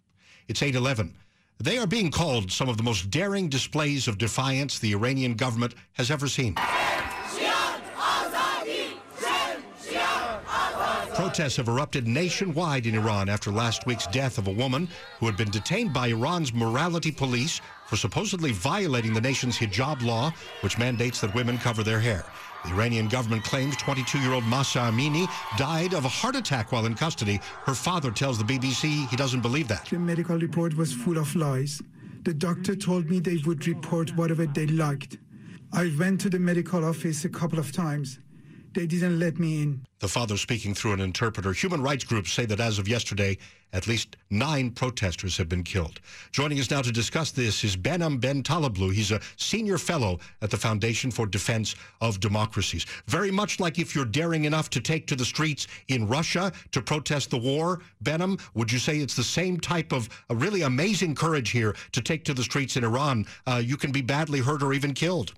It's 0.49 0.63
811. 0.63 1.15
They 1.61 1.79
are 1.79 1.87
being 1.87 2.11
called 2.11 2.51
some 2.51 2.69
of 2.69 2.77
the 2.77 2.83
most 2.83 3.09
daring 3.11 3.49
displays 3.49 4.09
of 4.09 4.19
defiance 4.19 4.79
the 4.79 4.93
Iranian 4.93 5.35
government 5.35 5.75
has 5.93 6.11
ever 6.11 6.27
seen. 6.27 6.57
Protests 11.21 11.57
have 11.57 11.69
erupted 11.69 12.09
nationwide 12.09 12.87
in 12.87 12.95
Iran 12.95 13.29
after 13.29 13.50
last 13.50 13.85
week's 13.85 14.07
death 14.07 14.39
of 14.39 14.47
a 14.47 14.50
woman 14.50 14.89
who 15.19 15.27
had 15.27 15.37
been 15.37 15.50
detained 15.50 15.93
by 15.93 16.07
Iran's 16.07 16.55
morality 16.55 17.12
police 17.12 17.61
for 17.85 17.97
supposedly 17.97 18.53
violating 18.53 19.12
the 19.12 19.21
nation's 19.21 19.59
hijab 19.59 20.03
law, 20.03 20.33
which 20.62 20.79
mandates 20.79 21.21
that 21.21 21.35
women 21.35 21.59
cover 21.59 21.83
their 21.83 22.00
hair. 22.00 22.25
The 22.65 22.71
Iranian 22.71 23.07
government 23.07 23.45
claims 23.45 23.77
22-year-old 23.77 24.45
Mahsa 24.45 24.79
Amini 24.79 25.29
died 25.59 25.93
of 25.93 26.07
a 26.07 26.09
heart 26.09 26.37
attack 26.37 26.73
while 26.73 26.87
in 26.87 26.95
custody. 26.95 27.39
Her 27.67 27.75
father 27.75 28.11
tells 28.11 28.39
the 28.39 28.45
BBC 28.45 29.07
he 29.11 29.17
doesn't 29.17 29.43
believe 29.43 29.69
that. 29.69 29.91
The 29.91 29.99
medical 29.99 30.39
report 30.39 30.75
was 30.75 30.91
full 30.91 31.19
of 31.19 31.37
lies. 31.37 31.83
The 32.23 32.33
doctor 32.33 32.75
told 32.75 33.11
me 33.11 33.21
they 33.21 33.43
would 33.45 33.69
report 33.69 34.17
whatever 34.17 34.47
they 34.47 34.69
liked. 34.69 35.19
I 35.71 35.95
went 35.99 36.23
to 36.23 36.31
the 36.31 36.39
medical 36.39 36.83
office 36.83 37.27
a 37.27 37.29
couple 37.29 37.59
of 37.59 37.73
times. 37.73 38.21
They 38.73 38.87
didn't 38.87 39.19
let 39.19 39.39
me 39.39 39.62
in. 39.62 39.85
The 39.99 40.09
father 40.09 40.37
speaking 40.37 40.75
through 40.75 40.93
an 40.93 41.00
interpreter. 41.00 41.53
Human 41.53 41.83
rights 41.83 42.05
groups 42.05 42.33
say 42.33 42.47
that 42.47 42.61
as 42.61 42.79
of 42.79 42.87
yesterday, 42.87 43.37
at 43.73 43.87
least 43.87 44.17
nine 44.31 44.71
protesters 44.71 45.37
have 45.37 45.49
been 45.49 45.65
killed. 45.65 46.00
Joining 46.31 46.59
us 46.61 46.71
now 46.71 46.81
to 46.83 46.93
discuss 46.93 47.33
this 47.33 47.65
is 47.65 47.77
Behnam 47.77 48.21
Ben 48.21 48.43
Taleblu. 48.43 48.93
He's 48.93 49.11
a 49.11 49.21
senior 49.37 49.77
fellow 49.77 50.19
at 50.41 50.50
the 50.50 50.57
Foundation 50.57 51.11
for 51.11 51.27
Defense 51.27 51.75
of 52.00 52.21
Democracies. 52.21 52.87
Very 53.07 53.31
much 53.31 53.61
like 53.61 53.79
if 53.79 53.95
you're 53.95 54.05
daring 54.05 54.45
enough 54.45 54.71
to 54.71 54.81
take 54.81 55.07
to 55.09 55.17
the 55.17 55.25
streets 55.25 55.67
in 55.89 56.07
Russia 56.07 56.53
to 56.73 56.81
protest 56.81 57.31
the 57.31 57.39
war, 57.39 57.81
Behnam, 58.05 58.41
would 58.55 58.71
you 58.71 58.79
say 58.79 58.99
it's 58.99 59.17
the 59.17 59.23
same 59.23 59.59
type 59.59 59.93
of 59.93 60.09
really 60.31 60.62
amazing 60.62 61.15
courage 61.15 61.50
here 61.50 61.75
to 61.93 62.00
take 62.00 62.25
to 62.25 62.35
the 62.35 62.45
streets 62.45 62.77
in 62.77 62.85
Iran? 62.85 63.27
Uh, 63.47 63.62
you 63.65 63.77
can 63.77 63.91
be 63.93 64.00
badly 64.00 64.39
hurt 64.39 64.62
or 64.62 64.73
even 64.73 64.95
killed. 64.95 65.35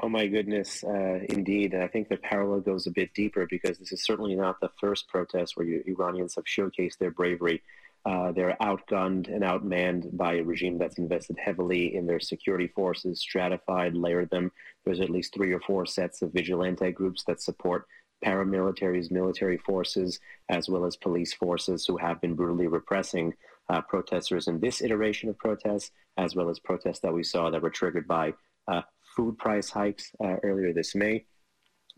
Oh 0.00 0.08
my 0.08 0.26
goodness, 0.26 0.82
uh, 0.82 1.20
indeed. 1.28 1.74
I 1.74 1.86
think 1.86 2.08
the 2.08 2.16
parallel 2.16 2.60
goes 2.60 2.86
a 2.86 2.90
bit 2.90 3.14
deeper 3.14 3.46
because 3.48 3.78
this 3.78 3.92
is 3.92 4.02
certainly 4.02 4.34
not 4.34 4.60
the 4.60 4.70
first 4.80 5.08
protest 5.08 5.56
where 5.56 5.66
you, 5.66 5.84
Iranians 5.86 6.34
have 6.34 6.44
showcased 6.44 6.98
their 6.98 7.12
bravery. 7.12 7.62
Uh, 8.04 8.32
they're 8.32 8.56
outgunned 8.60 9.32
and 9.32 9.42
outmanned 9.42 10.14
by 10.16 10.34
a 10.34 10.42
regime 10.42 10.78
that's 10.78 10.98
invested 10.98 11.38
heavily 11.38 11.94
in 11.94 12.06
their 12.06 12.20
security 12.20 12.66
forces, 12.66 13.20
stratified, 13.20 13.94
layered 13.94 14.28
them. 14.30 14.52
There's 14.84 15.00
at 15.00 15.10
least 15.10 15.32
three 15.32 15.52
or 15.52 15.60
four 15.60 15.86
sets 15.86 16.20
of 16.22 16.32
vigilante 16.32 16.90
groups 16.90 17.22
that 17.24 17.40
support 17.40 17.86
paramilitaries, 18.22 19.10
military 19.10 19.58
forces, 19.58 20.18
as 20.48 20.68
well 20.68 20.84
as 20.84 20.96
police 20.96 21.32
forces 21.32 21.86
who 21.86 21.96
have 21.96 22.20
been 22.20 22.34
brutally 22.34 22.66
repressing 22.66 23.32
uh, 23.70 23.80
protesters 23.80 24.48
in 24.48 24.60
this 24.60 24.82
iteration 24.82 25.28
of 25.28 25.38
protests, 25.38 25.92
as 26.18 26.34
well 26.34 26.50
as 26.50 26.58
protests 26.58 27.00
that 27.00 27.14
we 27.14 27.22
saw 27.22 27.48
that 27.48 27.62
were 27.62 27.70
triggered 27.70 28.06
by 28.06 28.34
uh, 28.68 28.82
food 29.14 29.38
price 29.38 29.70
hikes 29.70 30.12
uh, 30.22 30.36
earlier 30.42 30.72
this 30.72 30.94
May. 30.94 31.24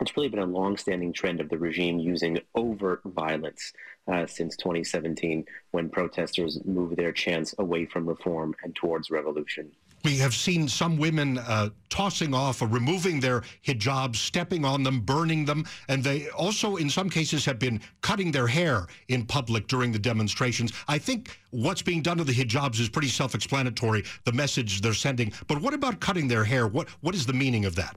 It's 0.00 0.16
really 0.16 0.28
been 0.28 0.40
a 0.40 0.46
long-standing 0.46 1.14
trend 1.14 1.40
of 1.40 1.48
the 1.48 1.58
regime 1.58 1.98
using 1.98 2.38
overt 2.54 3.00
violence 3.06 3.72
uh, 4.12 4.26
since 4.26 4.56
2017, 4.56 5.44
when 5.70 5.88
protesters 5.88 6.60
moved 6.64 6.96
their 6.96 7.12
chants 7.12 7.54
away 7.58 7.86
from 7.86 8.06
reform 8.06 8.54
and 8.62 8.76
towards 8.76 9.10
revolution. 9.10 9.72
We 10.04 10.18
have 10.18 10.34
seen 10.34 10.68
some 10.68 10.98
women 10.98 11.38
uh, 11.38 11.70
tossing 11.88 12.32
off 12.32 12.62
or 12.62 12.68
removing 12.68 13.18
their 13.18 13.42
hijabs, 13.66 14.16
stepping 14.16 14.64
on 14.64 14.82
them, 14.84 15.00
burning 15.00 15.44
them, 15.44 15.64
and 15.88 16.04
they 16.04 16.28
also, 16.30 16.76
in 16.76 16.88
some 16.88 17.10
cases, 17.10 17.44
have 17.44 17.58
been 17.58 17.80
cutting 18.02 18.30
their 18.30 18.46
hair 18.46 18.86
in 19.08 19.26
public 19.26 19.66
during 19.66 19.90
the 19.90 19.98
demonstrations. 19.98 20.72
I 20.86 20.98
think 20.98 21.40
what's 21.50 21.82
being 21.82 22.02
done 22.02 22.18
to 22.18 22.24
the 22.24 22.32
hijabs 22.32 22.78
is 22.78 22.88
pretty 22.88 23.08
self-explanatory, 23.08 24.04
the 24.24 24.32
message 24.32 24.80
they're 24.80 24.94
sending. 24.94 25.32
But 25.48 25.60
what 25.60 25.74
about 25.74 25.98
cutting 25.98 26.28
their 26.28 26.44
hair? 26.44 26.68
What 26.68 26.88
What 27.00 27.14
is 27.14 27.26
the 27.26 27.32
meaning 27.32 27.64
of 27.64 27.74
that? 27.76 27.96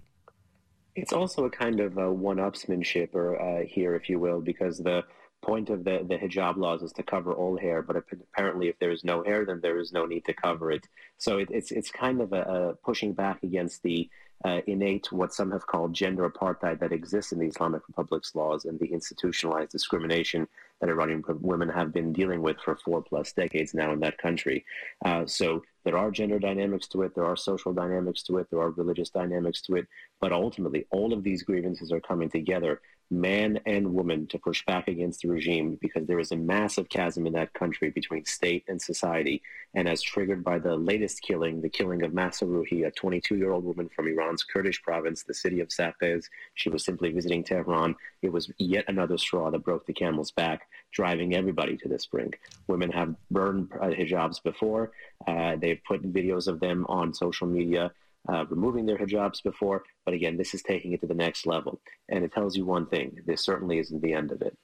It's 0.96 1.14
also 1.14 1.46
a 1.46 1.50
kind 1.50 1.80
of 1.80 1.98
a 1.98 2.12
one-upsmanship, 2.12 3.14
or 3.14 3.40
uh, 3.40 3.66
here, 3.66 3.96
if 3.96 4.10
you 4.10 4.20
will, 4.20 4.42
because 4.42 4.80
the 4.80 5.04
point 5.42 5.70
of 5.70 5.84
the, 5.84 6.06
the 6.08 6.18
hijab 6.18 6.58
laws 6.58 6.82
is 6.82 6.94
to 6.94 7.04
cover 7.04 7.34
all 7.34 7.58
hair, 7.58 7.82
but 7.82 7.96
apparently 7.96 8.68
if 8.68 8.78
there 8.80 8.92
is 8.92 9.04
no 9.04 9.24
hair, 9.24 9.46
then 9.46 9.60
there 9.62 9.80
is 9.80 9.92
no 9.92 10.06
need 10.06 10.26
to 10.26 10.34
cover 10.34 10.72
it. 10.72 10.88
So 11.18 11.38
it, 11.38 11.50
it's 11.52 11.72
it's 11.72 11.92
kind 11.92 12.22
of 12.22 12.34
a, 12.34 12.42
a 12.42 12.74
pushing 12.86 13.14
back 13.14 13.44
against 13.44 13.84
the 13.84 14.10
uh, 14.46 14.62
innate, 14.68 15.12
what 15.12 15.34
some 15.34 15.52
have 15.52 15.68
called 15.68 15.94
gender 15.94 16.30
apartheid 16.30 16.80
that 16.80 16.94
exists 16.94 17.34
in 17.34 17.40
the 17.40 17.48
Islamic 17.48 17.82
Republic's 17.88 18.34
laws 18.36 18.66
and 18.66 18.80
the 18.80 18.86
institutionalized 18.86 19.72
discrimination 19.72 20.48
that 20.80 20.90
Iranian 20.90 21.22
women 21.42 21.68
have 21.68 21.92
been 21.92 22.14
dealing 22.14 22.42
with 22.42 22.58
for 22.64 22.78
four 22.78 23.02
plus 23.02 23.34
decades 23.34 23.74
now 23.74 23.92
in 23.92 24.00
that 24.00 24.18
country. 24.18 24.64
Uh, 25.04 25.26
so 25.26 25.62
there 25.84 25.98
are 25.98 26.10
gender 26.10 26.40
dynamics 26.40 26.88
to 26.88 27.02
it, 27.02 27.14
there 27.16 27.26
are 27.26 27.36
social 27.36 27.74
dynamics 27.74 28.24
to 28.24 28.38
it, 28.38 28.48
there 28.50 28.62
are 28.62 28.70
religious 28.72 29.10
dynamics 29.10 29.62
to 29.62 29.76
it, 29.76 29.88
but 30.22 30.32
ultimately 30.32 30.86
all 30.92 31.12
of 31.12 31.24
these 31.24 31.44
grievances 31.44 31.92
are 31.92 32.00
coming 32.00 32.30
together 32.30 32.82
man 33.12 33.60
and 33.66 33.94
woman 33.94 34.28
to 34.28 34.38
push 34.38 34.64
back 34.66 34.88
against 34.88 35.22
the 35.22 35.28
regime 35.28 35.78
because 35.82 36.06
there 36.06 36.20
is 36.20 36.32
a 36.32 36.36
massive 36.36 36.90
chasm 36.90 37.26
in 37.26 37.34
that 37.34 37.54
country 37.54 37.90
between 37.90 38.24
state 38.26 38.64
and 38.68 38.82
society. 38.82 39.42
And 39.74 39.88
as 39.88 40.02
triggered 40.02 40.44
by 40.44 40.60
the 40.60 40.76
latest 40.76 41.22
killing, 41.22 41.62
the 41.62 41.70
killing 41.70 42.04
of 42.04 42.14
Mahsa 42.14 42.46
Ruhi, 42.46 42.86
a 42.86 42.92
22 42.92 43.38
year 43.38 43.52
old 43.52 43.66
woman 43.66 43.90
from 43.90 44.08
Iran's 44.08 44.44
Kurdish 44.44 44.82
province, 44.82 45.24
the 45.24 45.34
city 45.34 45.60
of 45.60 45.70
Saqqez, 45.70 46.26
she 46.54 46.70
was 46.70 46.84
simply 46.84 47.12
visiting 47.12 47.44
Tehran. 47.44 47.96
It 48.22 48.32
was 48.32 48.52
yet 48.58 48.86
another 48.88 49.18
straw 49.18 49.50
that 49.50 49.64
broke 49.64 49.86
the 49.86 49.94
camel's 49.94 50.32
back, 50.32 50.68
driving 50.92 51.36
everybody 51.36 51.78
to 51.78 51.88
this 51.88 52.06
brink. 52.06 52.40
Women 52.68 52.92
have 52.92 53.16
burned 53.32 53.72
uh, 53.74 53.88
hijabs 53.88 54.42
before, 54.42 54.92
uh, 55.28 55.56
they've 55.56 55.82
put 55.88 56.14
videos 56.14 56.48
of 56.48 56.60
them 56.60 56.86
on 56.88 57.14
social 57.14 57.48
media 57.48 57.92
uh, 58.28 58.46
removing 58.50 58.86
their 58.86 58.98
hijabs 58.98 59.42
before. 59.42 59.84
But 60.06 60.14
again, 60.14 60.38
this 60.38 60.54
is 60.54 60.62
taking 60.62 60.94
it 60.94 61.02
to 61.02 61.08
the 61.08 61.14
next 61.14 61.46
level. 61.46 61.80
And 62.10 62.24
it 62.24 62.34
tells 62.34 62.56
you 62.56 62.66
one 62.66 62.86
thing 62.86 63.20
this 63.26 63.44
certainly 63.44 63.80
isn't 63.80 64.02
the 64.02 64.14
end 64.14 64.32
of 64.32 64.42
it. 64.42 64.58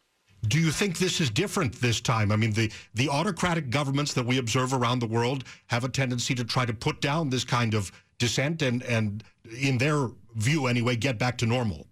Do 0.48 0.60
you 0.60 0.72
think 0.72 0.98
this 0.98 1.20
is 1.22 1.30
different 1.30 1.74
this 1.82 2.00
time? 2.02 2.32
I 2.32 2.36
mean, 2.36 2.52
the, 2.52 2.72
the 2.94 3.10
autocratic 3.10 3.70
governments 3.70 4.14
that 4.14 4.26
we 4.26 4.38
observe 4.38 4.74
around 4.74 5.00
the 5.00 5.08
world 5.08 5.44
have 5.68 5.84
a 5.84 5.90
tendency 5.90 6.36
to 6.36 6.44
try 6.44 6.66
to 6.66 6.74
put 6.74 7.02
down 7.02 7.30
this 7.30 7.44
kind 7.44 7.74
of 7.74 7.92
dissent 8.20 8.62
and, 8.62 8.84
and 8.84 9.24
in 9.60 9.78
their 9.78 10.10
view 10.36 10.68
anyway, 10.68 10.96
get 10.96 11.18
back 11.18 11.38
to 11.40 11.46
normal. 11.46 11.88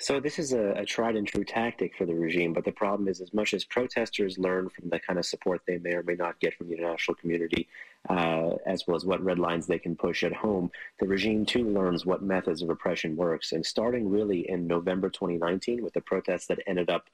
So 0.00 0.18
this 0.18 0.38
is 0.38 0.54
a, 0.54 0.70
a, 0.72 0.86
tried 0.86 1.14
and 1.14 1.28
true 1.28 1.44
tactic 1.44 1.94
for 1.94 2.06
the 2.06 2.14
regime, 2.14 2.54
but 2.54 2.64
the 2.64 2.72
problem 2.72 3.06
is, 3.06 3.20
as 3.20 3.34
much 3.34 3.52
as 3.52 3.64
protesters 3.66 4.38
learn 4.38 4.70
from 4.70 4.88
the 4.88 4.98
kind 4.98 5.18
of 5.18 5.26
support 5.26 5.60
they 5.66 5.76
may 5.76 5.92
or 5.92 6.02
may 6.02 6.14
not 6.14 6.40
get 6.40 6.54
from 6.54 6.68
the 6.68 6.74
international 6.74 7.16
community, 7.16 7.68
uh, 8.08 8.52
as 8.64 8.86
well 8.86 8.96
as 8.96 9.04
what 9.04 9.22
red 9.22 9.38
lines 9.38 9.66
they 9.66 9.78
can 9.78 9.94
push 9.94 10.22
at 10.22 10.32
home, 10.32 10.70
the 11.00 11.06
regime 11.06 11.44
too 11.44 11.68
learns 11.68 12.06
what 12.06 12.22
methods 12.22 12.62
of 12.62 12.70
repression 12.70 13.14
works. 13.14 13.52
And 13.52 13.64
starting 13.64 14.08
really 14.08 14.48
in 14.48 14.66
November 14.66 15.10
2019, 15.10 15.84
with 15.84 15.92
the 15.92 16.00
protests 16.00 16.46
that 16.46 16.60
ended 16.66 16.88
up 16.88 17.10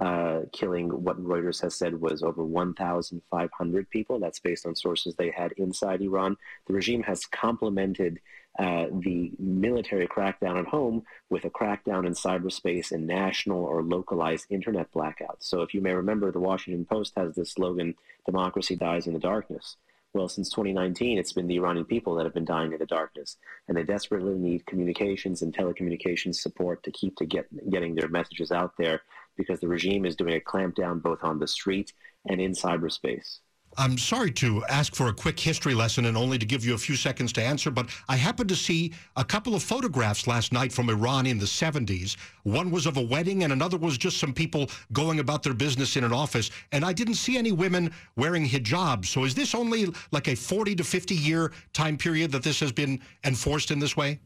uh, 0.00 0.42
killing 0.52 0.90
what 0.90 1.20
Reuters 1.20 1.60
has 1.60 1.74
said 1.74 2.00
was 2.00 2.22
over 2.22 2.44
1,500 2.44 3.90
people. 3.90 4.20
That's 4.20 4.38
based 4.38 4.64
on 4.64 4.76
sources 4.76 5.16
they 5.16 5.32
had 5.32 5.50
inside 5.56 6.02
Iran. 6.02 6.36
The 6.68 6.74
regime 6.74 7.02
has 7.02 7.26
complemented 7.26 8.20
uh, 8.58 8.86
the 8.90 9.30
military 9.38 10.08
crackdown 10.08 10.58
at 10.58 10.66
home 10.66 11.04
with 11.30 11.44
a 11.44 11.50
crackdown 11.50 12.04
in 12.06 12.12
cyberspace 12.12 12.90
and 12.90 13.06
national 13.06 13.64
or 13.64 13.82
localized 13.82 14.46
internet 14.50 14.92
blackouts. 14.92 15.40
So, 15.42 15.62
if 15.62 15.74
you 15.74 15.80
may 15.80 15.92
remember, 15.92 16.32
the 16.32 16.40
Washington 16.40 16.84
Post 16.84 17.12
has 17.16 17.34
this 17.34 17.52
slogan 17.52 17.94
democracy 18.26 18.74
dies 18.74 19.06
in 19.06 19.12
the 19.12 19.20
darkness. 19.20 19.76
Well, 20.14 20.28
since 20.28 20.48
2019, 20.50 21.18
it's 21.18 21.32
been 21.32 21.46
the 21.46 21.56
Iranian 21.56 21.84
people 21.84 22.14
that 22.16 22.24
have 22.24 22.34
been 22.34 22.44
dying 22.44 22.72
in 22.72 22.78
the 22.78 22.86
darkness, 22.86 23.36
and 23.68 23.76
they 23.76 23.82
desperately 23.82 24.34
need 24.34 24.66
communications 24.66 25.42
and 25.42 25.54
telecommunications 25.54 26.36
support 26.36 26.82
to 26.82 26.90
keep 26.90 27.16
to 27.16 27.26
get 27.26 27.46
getting 27.70 27.94
their 27.94 28.08
messages 28.08 28.50
out 28.50 28.72
there 28.78 29.02
because 29.36 29.60
the 29.60 29.68
regime 29.68 30.04
is 30.04 30.16
doing 30.16 30.34
a 30.34 30.40
clampdown 30.40 31.00
both 31.00 31.22
on 31.22 31.38
the 31.38 31.46
street 31.46 31.92
and 32.28 32.40
in 32.40 32.52
cyberspace. 32.52 33.40
I'm 33.76 33.98
sorry 33.98 34.32
to 34.32 34.64
ask 34.68 34.94
for 34.94 35.08
a 35.08 35.12
quick 35.12 35.38
history 35.38 35.74
lesson 35.74 36.06
and 36.06 36.16
only 36.16 36.38
to 36.38 36.46
give 36.46 36.64
you 36.64 36.74
a 36.74 36.78
few 36.78 36.96
seconds 36.96 37.32
to 37.34 37.42
answer, 37.42 37.70
but 37.70 37.88
I 38.08 38.16
happened 38.16 38.48
to 38.48 38.56
see 38.56 38.92
a 39.16 39.24
couple 39.24 39.54
of 39.54 39.62
photographs 39.62 40.26
last 40.26 40.52
night 40.52 40.72
from 40.72 40.90
Iran 40.90 41.26
in 41.26 41.38
the 41.38 41.44
70s. 41.44 42.16
One 42.42 42.70
was 42.70 42.86
of 42.86 42.96
a 42.96 43.02
wedding, 43.02 43.44
and 43.44 43.52
another 43.52 43.76
was 43.76 43.96
just 43.96 44.18
some 44.18 44.32
people 44.32 44.68
going 44.92 45.20
about 45.20 45.42
their 45.42 45.54
business 45.54 45.96
in 45.96 46.02
an 46.02 46.12
office. 46.12 46.50
And 46.72 46.84
I 46.84 46.92
didn't 46.92 47.14
see 47.14 47.36
any 47.36 47.52
women 47.52 47.92
wearing 48.16 48.46
hijabs. 48.46 49.06
So 49.06 49.24
is 49.24 49.34
this 49.34 49.54
only 49.54 49.92
like 50.10 50.28
a 50.28 50.34
40 50.34 50.74
to 50.76 50.84
50 50.84 51.14
year 51.14 51.52
time 51.72 51.96
period 51.96 52.32
that 52.32 52.42
this 52.42 52.58
has 52.60 52.72
been 52.72 53.00
enforced 53.24 53.70
in 53.70 53.78
this 53.78 53.96
way? 53.96 54.18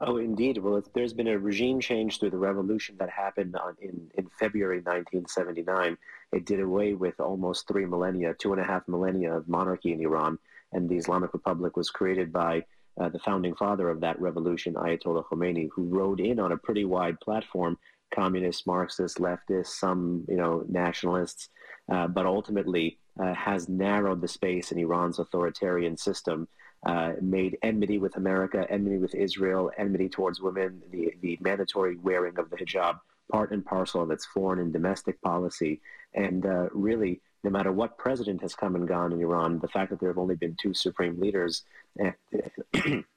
Oh, 0.00 0.18
indeed. 0.18 0.58
Well, 0.58 0.82
there's 0.92 1.14
been 1.14 1.28
a 1.28 1.38
regime 1.38 1.80
change 1.80 2.18
through 2.20 2.30
the 2.30 2.36
revolution 2.36 2.96
that 2.98 3.08
happened 3.08 3.56
on, 3.56 3.76
in, 3.80 4.10
in 4.14 4.28
February 4.38 4.78
1979. 4.78 5.96
It 6.32 6.44
did 6.44 6.60
away 6.60 6.92
with 6.92 7.18
almost 7.18 7.66
three 7.66 7.86
millennia, 7.86 8.34
two 8.34 8.52
and 8.52 8.60
a 8.60 8.64
half 8.64 8.86
millennia 8.88 9.34
of 9.34 9.48
monarchy 9.48 9.92
in 9.92 10.00
Iran. 10.02 10.38
And 10.72 10.88
the 10.88 10.96
Islamic 10.96 11.32
Republic 11.32 11.76
was 11.76 11.88
created 11.88 12.30
by 12.30 12.64
uh, 13.00 13.08
the 13.08 13.18
founding 13.20 13.54
father 13.54 13.88
of 13.88 14.00
that 14.00 14.20
revolution, 14.20 14.74
Ayatollah 14.74 15.24
Khomeini, 15.26 15.68
who 15.74 15.84
rode 15.84 16.20
in 16.20 16.40
on 16.40 16.52
a 16.52 16.58
pretty 16.58 16.84
wide 16.84 17.18
platform 17.20 17.78
communists, 18.14 18.66
Marxists, 18.66 19.18
leftists, 19.18 19.78
some 19.78 20.24
you 20.28 20.36
know 20.36 20.64
nationalists, 20.68 21.48
uh, 21.90 22.06
but 22.06 22.26
ultimately 22.26 22.98
uh, 23.20 23.34
has 23.34 23.68
narrowed 23.68 24.20
the 24.20 24.28
space 24.28 24.72
in 24.72 24.78
Iran's 24.78 25.18
authoritarian 25.18 25.96
system 25.96 26.48
uh, 26.84 27.12
made 27.20 27.58
enmity 27.62 27.98
with 27.98 28.16
America, 28.16 28.66
enmity 28.68 28.98
with 28.98 29.14
Israel, 29.14 29.70
enmity 29.78 30.08
towards 30.08 30.40
women, 30.40 30.82
the, 30.90 31.14
the 31.20 31.38
mandatory 31.40 31.96
wearing 31.96 32.38
of 32.38 32.50
the 32.50 32.56
hijab, 32.56 33.00
part 33.30 33.50
and 33.50 33.64
parcel 33.64 34.02
of 34.02 34.10
its 34.10 34.26
foreign 34.26 34.58
and 34.58 34.72
domestic 34.72 35.20
policy. 35.22 35.80
And 36.14 36.46
uh, 36.46 36.68
really, 36.72 37.20
no 37.42 37.50
matter 37.50 37.72
what 37.72 37.98
president 37.98 38.40
has 38.42 38.54
come 38.54 38.76
and 38.76 38.86
gone 38.88 39.12
in 39.12 39.20
Iran, 39.20 39.58
the 39.58 39.68
fact 39.68 39.90
that 39.90 40.00
there 40.00 40.08
have 40.08 40.18
only 40.18 40.36
been 40.36 40.56
two 40.60 40.74
supreme 40.74 41.20
leaders 41.20 41.64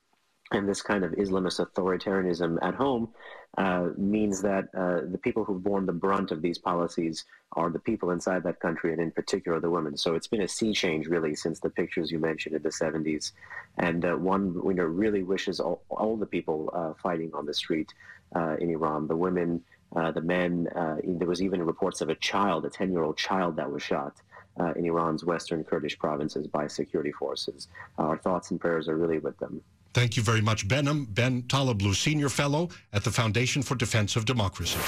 and, 0.51 0.67
this 0.67 0.81
kind 0.81 1.03
of 1.03 1.11
Islamist 1.13 1.65
authoritarianism 1.65 2.57
at 2.61 2.75
home 2.75 3.09
uh, 3.57 3.89
means 3.97 4.41
that 4.41 4.65
uh, 4.75 5.01
the 5.11 5.17
people 5.17 5.43
who've 5.43 5.63
borne 5.63 5.85
the 5.85 5.93
brunt 5.93 6.31
of 6.31 6.41
these 6.41 6.57
policies 6.57 7.25
are 7.53 7.69
the 7.69 7.79
people 7.79 8.11
inside 8.11 8.43
that 8.43 8.59
country, 8.59 8.91
and 8.91 9.01
in 9.01 9.11
particular 9.11 9.59
the 9.59 9.69
women. 9.69 9.97
So 9.97 10.15
it's 10.15 10.27
been 10.27 10.41
a 10.41 10.47
sea 10.47 10.73
change, 10.73 11.07
really, 11.07 11.35
since 11.35 11.59
the 11.59 11.69
pictures 11.69 12.11
you 12.11 12.19
mentioned 12.19 12.55
in 12.55 12.61
the 12.61 12.69
70s. 12.69 13.31
And 13.77 14.05
uh, 14.05 14.15
one 14.15 14.53
you 14.65 14.73
know, 14.73 14.83
really 14.83 15.23
wishes 15.23 15.59
all, 15.59 15.81
all 15.89 16.15
the 16.15 16.25
people 16.25 16.69
uh, 16.73 16.93
fighting 17.01 17.31
on 17.33 17.45
the 17.45 17.53
street 17.53 17.93
uh, 18.35 18.55
in 18.59 18.69
Iran, 18.69 19.07
the 19.07 19.15
women, 19.15 19.63
uh, 19.95 20.11
the 20.11 20.21
men. 20.21 20.67
there 21.03 21.27
was 21.27 21.41
even 21.41 21.63
reports 21.63 22.01
of 22.01 22.09
a 22.09 22.15
child, 22.15 22.65
a 22.65 22.69
10-year-old 22.69 23.17
child 23.17 23.55
that 23.55 23.71
was 23.71 23.81
shot. 23.81 24.21
in 24.75 24.85
Iran's 24.85 25.23
western 25.23 25.63
Kurdish 25.63 25.97
provinces 25.97 26.45
by 26.47 26.67
security 26.67 27.11
forces. 27.11 27.67
Our 27.97 28.17
thoughts 28.17 28.51
and 28.51 28.59
prayers 28.59 28.87
are 28.87 28.97
really 28.97 29.19
with 29.19 29.37
them. 29.39 29.63
Thank 29.93 30.17
you 30.17 30.23
very 30.23 30.41
much, 30.41 30.67
Behnam 30.67 31.13
Ben 31.13 31.43
Taleblu, 31.43 31.95
Senior 31.95 32.29
Fellow 32.29 32.69
at 32.93 33.03
the 33.03 33.11
Foundation 33.11 33.61
for 33.61 33.75
Defense 33.75 34.15
of 34.15 34.25
Democracy. 34.25 34.79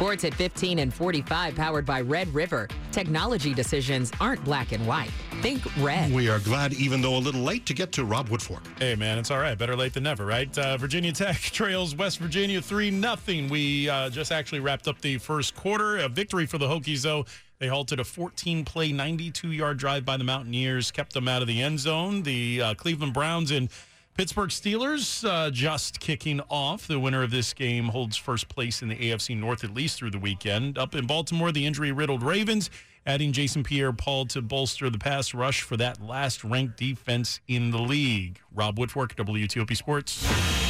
Sports 0.00 0.24
at 0.24 0.32
15 0.32 0.78
and 0.78 0.94
45, 0.94 1.54
powered 1.54 1.84
by 1.84 2.00
Red 2.00 2.32
River. 2.34 2.68
Technology 2.90 3.52
decisions 3.52 4.10
aren't 4.18 4.42
black 4.44 4.72
and 4.72 4.86
white. 4.86 5.10
Think 5.42 5.62
red. 5.76 6.10
We 6.10 6.30
are 6.30 6.38
glad, 6.38 6.72
even 6.72 7.02
though 7.02 7.16
a 7.16 7.18
little 7.18 7.42
late, 7.42 7.66
to 7.66 7.74
get 7.74 7.92
to 7.92 8.06
Rob 8.06 8.30
Woodfork. 8.30 8.62
Hey, 8.78 8.94
man, 8.94 9.18
it's 9.18 9.30
all 9.30 9.40
right. 9.40 9.58
Better 9.58 9.76
late 9.76 9.92
than 9.92 10.04
never, 10.04 10.24
right? 10.24 10.56
Uh, 10.56 10.78
Virginia 10.78 11.12
Tech 11.12 11.36
trails 11.40 11.94
West 11.94 12.18
Virginia 12.18 12.62
3 12.62 12.98
0. 12.98 13.48
We 13.50 13.90
uh, 13.90 14.08
just 14.08 14.32
actually 14.32 14.60
wrapped 14.60 14.88
up 14.88 14.98
the 15.02 15.18
first 15.18 15.54
quarter. 15.54 15.98
A 15.98 16.08
victory 16.08 16.46
for 16.46 16.56
the 16.56 16.66
Hokies, 16.66 17.02
though. 17.02 17.26
They 17.60 17.68
halted 17.68 18.00
a 18.00 18.04
14 18.04 18.64
play, 18.64 18.90
92 18.90 19.52
yard 19.52 19.76
drive 19.76 20.06
by 20.06 20.16
the 20.16 20.24
Mountaineers, 20.24 20.90
kept 20.90 21.12
them 21.12 21.28
out 21.28 21.42
of 21.42 21.48
the 21.48 21.60
end 21.60 21.78
zone. 21.78 22.22
The 22.22 22.62
uh, 22.62 22.74
Cleveland 22.74 23.12
Browns 23.12 23.50
and 23.50 23.68
Pittsburgh 24.14 24.48
Steelers 24.48 25.28
uh, 25.28 25.50
just 25.50 26.00
kicking 26.00 26.40
off. 26.48 26.86
The 26.86 26.98
winner 26.98 27.22
of 27.22 27.30
this 27.30 27.52
game 27.52 27.88
holds 27.88 28.16
first 28.16 28.48
place 28.48 28.80
in 28.80 28.88
the 28.88 28.96
AFC 28.96 29.36
North 29.36 29.62
at 29.62 29.74
least 29.74 29.98
through 29.98 30.10
the 30.10 30.18
weekend. 30.18 30.78
Up 30.78 30.94
in 30.94 31.06
Baltimore, 31.06 31.52
the 31.52 31.66
injury 31.66 31.92
riddled 31.92 32.22
Ravens 32.22 32.70
adding 33.04 33.30
Jason 33.30 33.62
Pierre 33.62 33.92
Paul 33.92 34.24
to 34.26 34.40
bolster 34.40 34.88
the 34.88 34.98
pass 34.98 35.34
rush 35.34 35.60
for 35.60 35.76
that 35.76 36.02
last 36.02 36.42
ranked 36.42 36.78
defense 36.78 37.40
in 37.46 37.70
the 37.70 37.78
league. 37.78 38.40
Rob 38.54 38.78
Woodfork, 38.78 39.14
WTOP 39.16 39.76
Sports. 39.76 40.69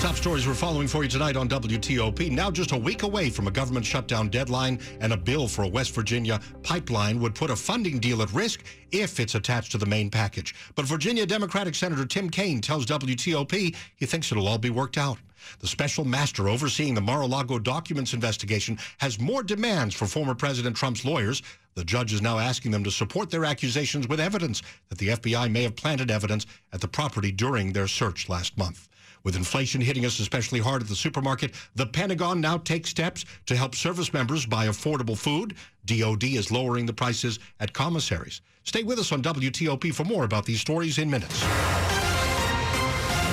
Top 0.00 0.16
stories 0.16 0.46
we're 0.46 0.54
following 0.54 0.88
for 0.88 1.02
you 1.02 1.10
tonight 1.10 1.36
on 1.36 1.46
WTOP. 1.46 2.30
Now 2.30 2.50
just 2.50 2.72
a 2.72 2.76
week 2.76 3.02
away 3.02 3.28
from 3.28 3.46
a 3.48 3.50
government 3.50 3.84
shutdown 3.84 4.30
deadline 4.30 4.80
and 5.00 5.12
a 5.12 5.16
bill 5.16 5.46
for 5.46 5.64
a 5.64 5.68
West 5.68 5.94
Virginia 5.94 6.40
pipeline 6.62 7.20
would 7.20 7.34
put 7.34 7.50
a 7.50 7.54
funding 7.54 7.98
deal 7.98 8.22
at 8.22 8.32
risk 8.32 8.64
if 8.92 9.20
it's 9.20 9.34
attached 9.34 9.72
to 9.72 9.78
the 9.78 9.84
main 9.84 10.08
package. 10.08 10.54
But 10.74 10.86
Virginia 10.86 11.26
Democratic 11.26 11.74
Senator 11.74 12.06
Tim 12.06 12.30
Kaine 12.30 12.62
tells 12.62 12.86
WTOP 12.86 13.76
he 13.96 14.06
thinks 14.06 14.32
it'll 14.32 14.48
all 14.48 14.56
be 14.56 14.70
worked 14.70 14.96
out. 14.96 15.18
The 15.58 15.66
special 15.66 16.06
master 16.06 16.48
overseeing 16.48 16.94
the 16.94 17.02
Mar-a-Lago 17.02 17.58
documents 17.58 18.14
investigation 18.14 18.78
has 18.98 19.20
more 19.20 19.42
demands 19.42 19.94
for 19.94 20.06
former 20.06 20.34
President 20.34 20.76
Trump's 20.76 21.04
lawyers. 21.04 21.42
The 21.74 21.84
judge 21.84 22.14
is 22.14 22.22
now 22.22 22.38
asking 22.38 22.70
them 22.70 22.84
to 22.84 22.90
support 22.90 23.28
their 23.28 23.44
accusations 23.44 24.08
with 24.08 24.18
evidence 24.18 24.62
that 24.88 24.96
the 24.96 25.08
FBI 25.08 25.52
may 25.52 25.62
have 25.64 25.76
planted 25.76 26.10
evidence 26.10 26.46
at 26.72 26.80
the 26.80 26.88
property 26.88 27.30
during 27.30 27.74
their 27.74 27.86
search 27.86 28.30
last 28.30 28.56
month. 28.56 28.88
With 29.22 29.36
inflation 29.36 29.80
hitting 29.80 30.06
us 30.06 30.18
especially 30.18 30.60
hard 30.60 30.82
at 30.82 30.88
the 30.88 30.96
supermarket, 30.96 31.54
the 31.74 31.86
Pentagon 31.86 32.40
now 32.40 32.58
takes 32.58 32.90
steps 32.90 33.24
to 33.46 33.56
help 33.56 33.74
service 33.74 34.12
members 34.12 34.46
buy 34.46 34.66
affordable 34.66 35.16
food. 35.16 35.54
DOD 35.86 36.24
is 36.24 36.50
lowering 36.50 36.86
the 36.86 36.92
prices 36.92 37.38
at 37.60 37.72
commissaries. 37.72 38.40
Stay 38.64 38.82
with 38.82 38.98
us 38.98 39.12
on 39.12 39.22
WTOP 39.22 39.92
for 39.94 40.04
more 40.04 40.24
about 40.24 40.44
these 40.46 40.60
stories 40.60 40.98
in 40.98 41.10
minutes. 41.10 41.44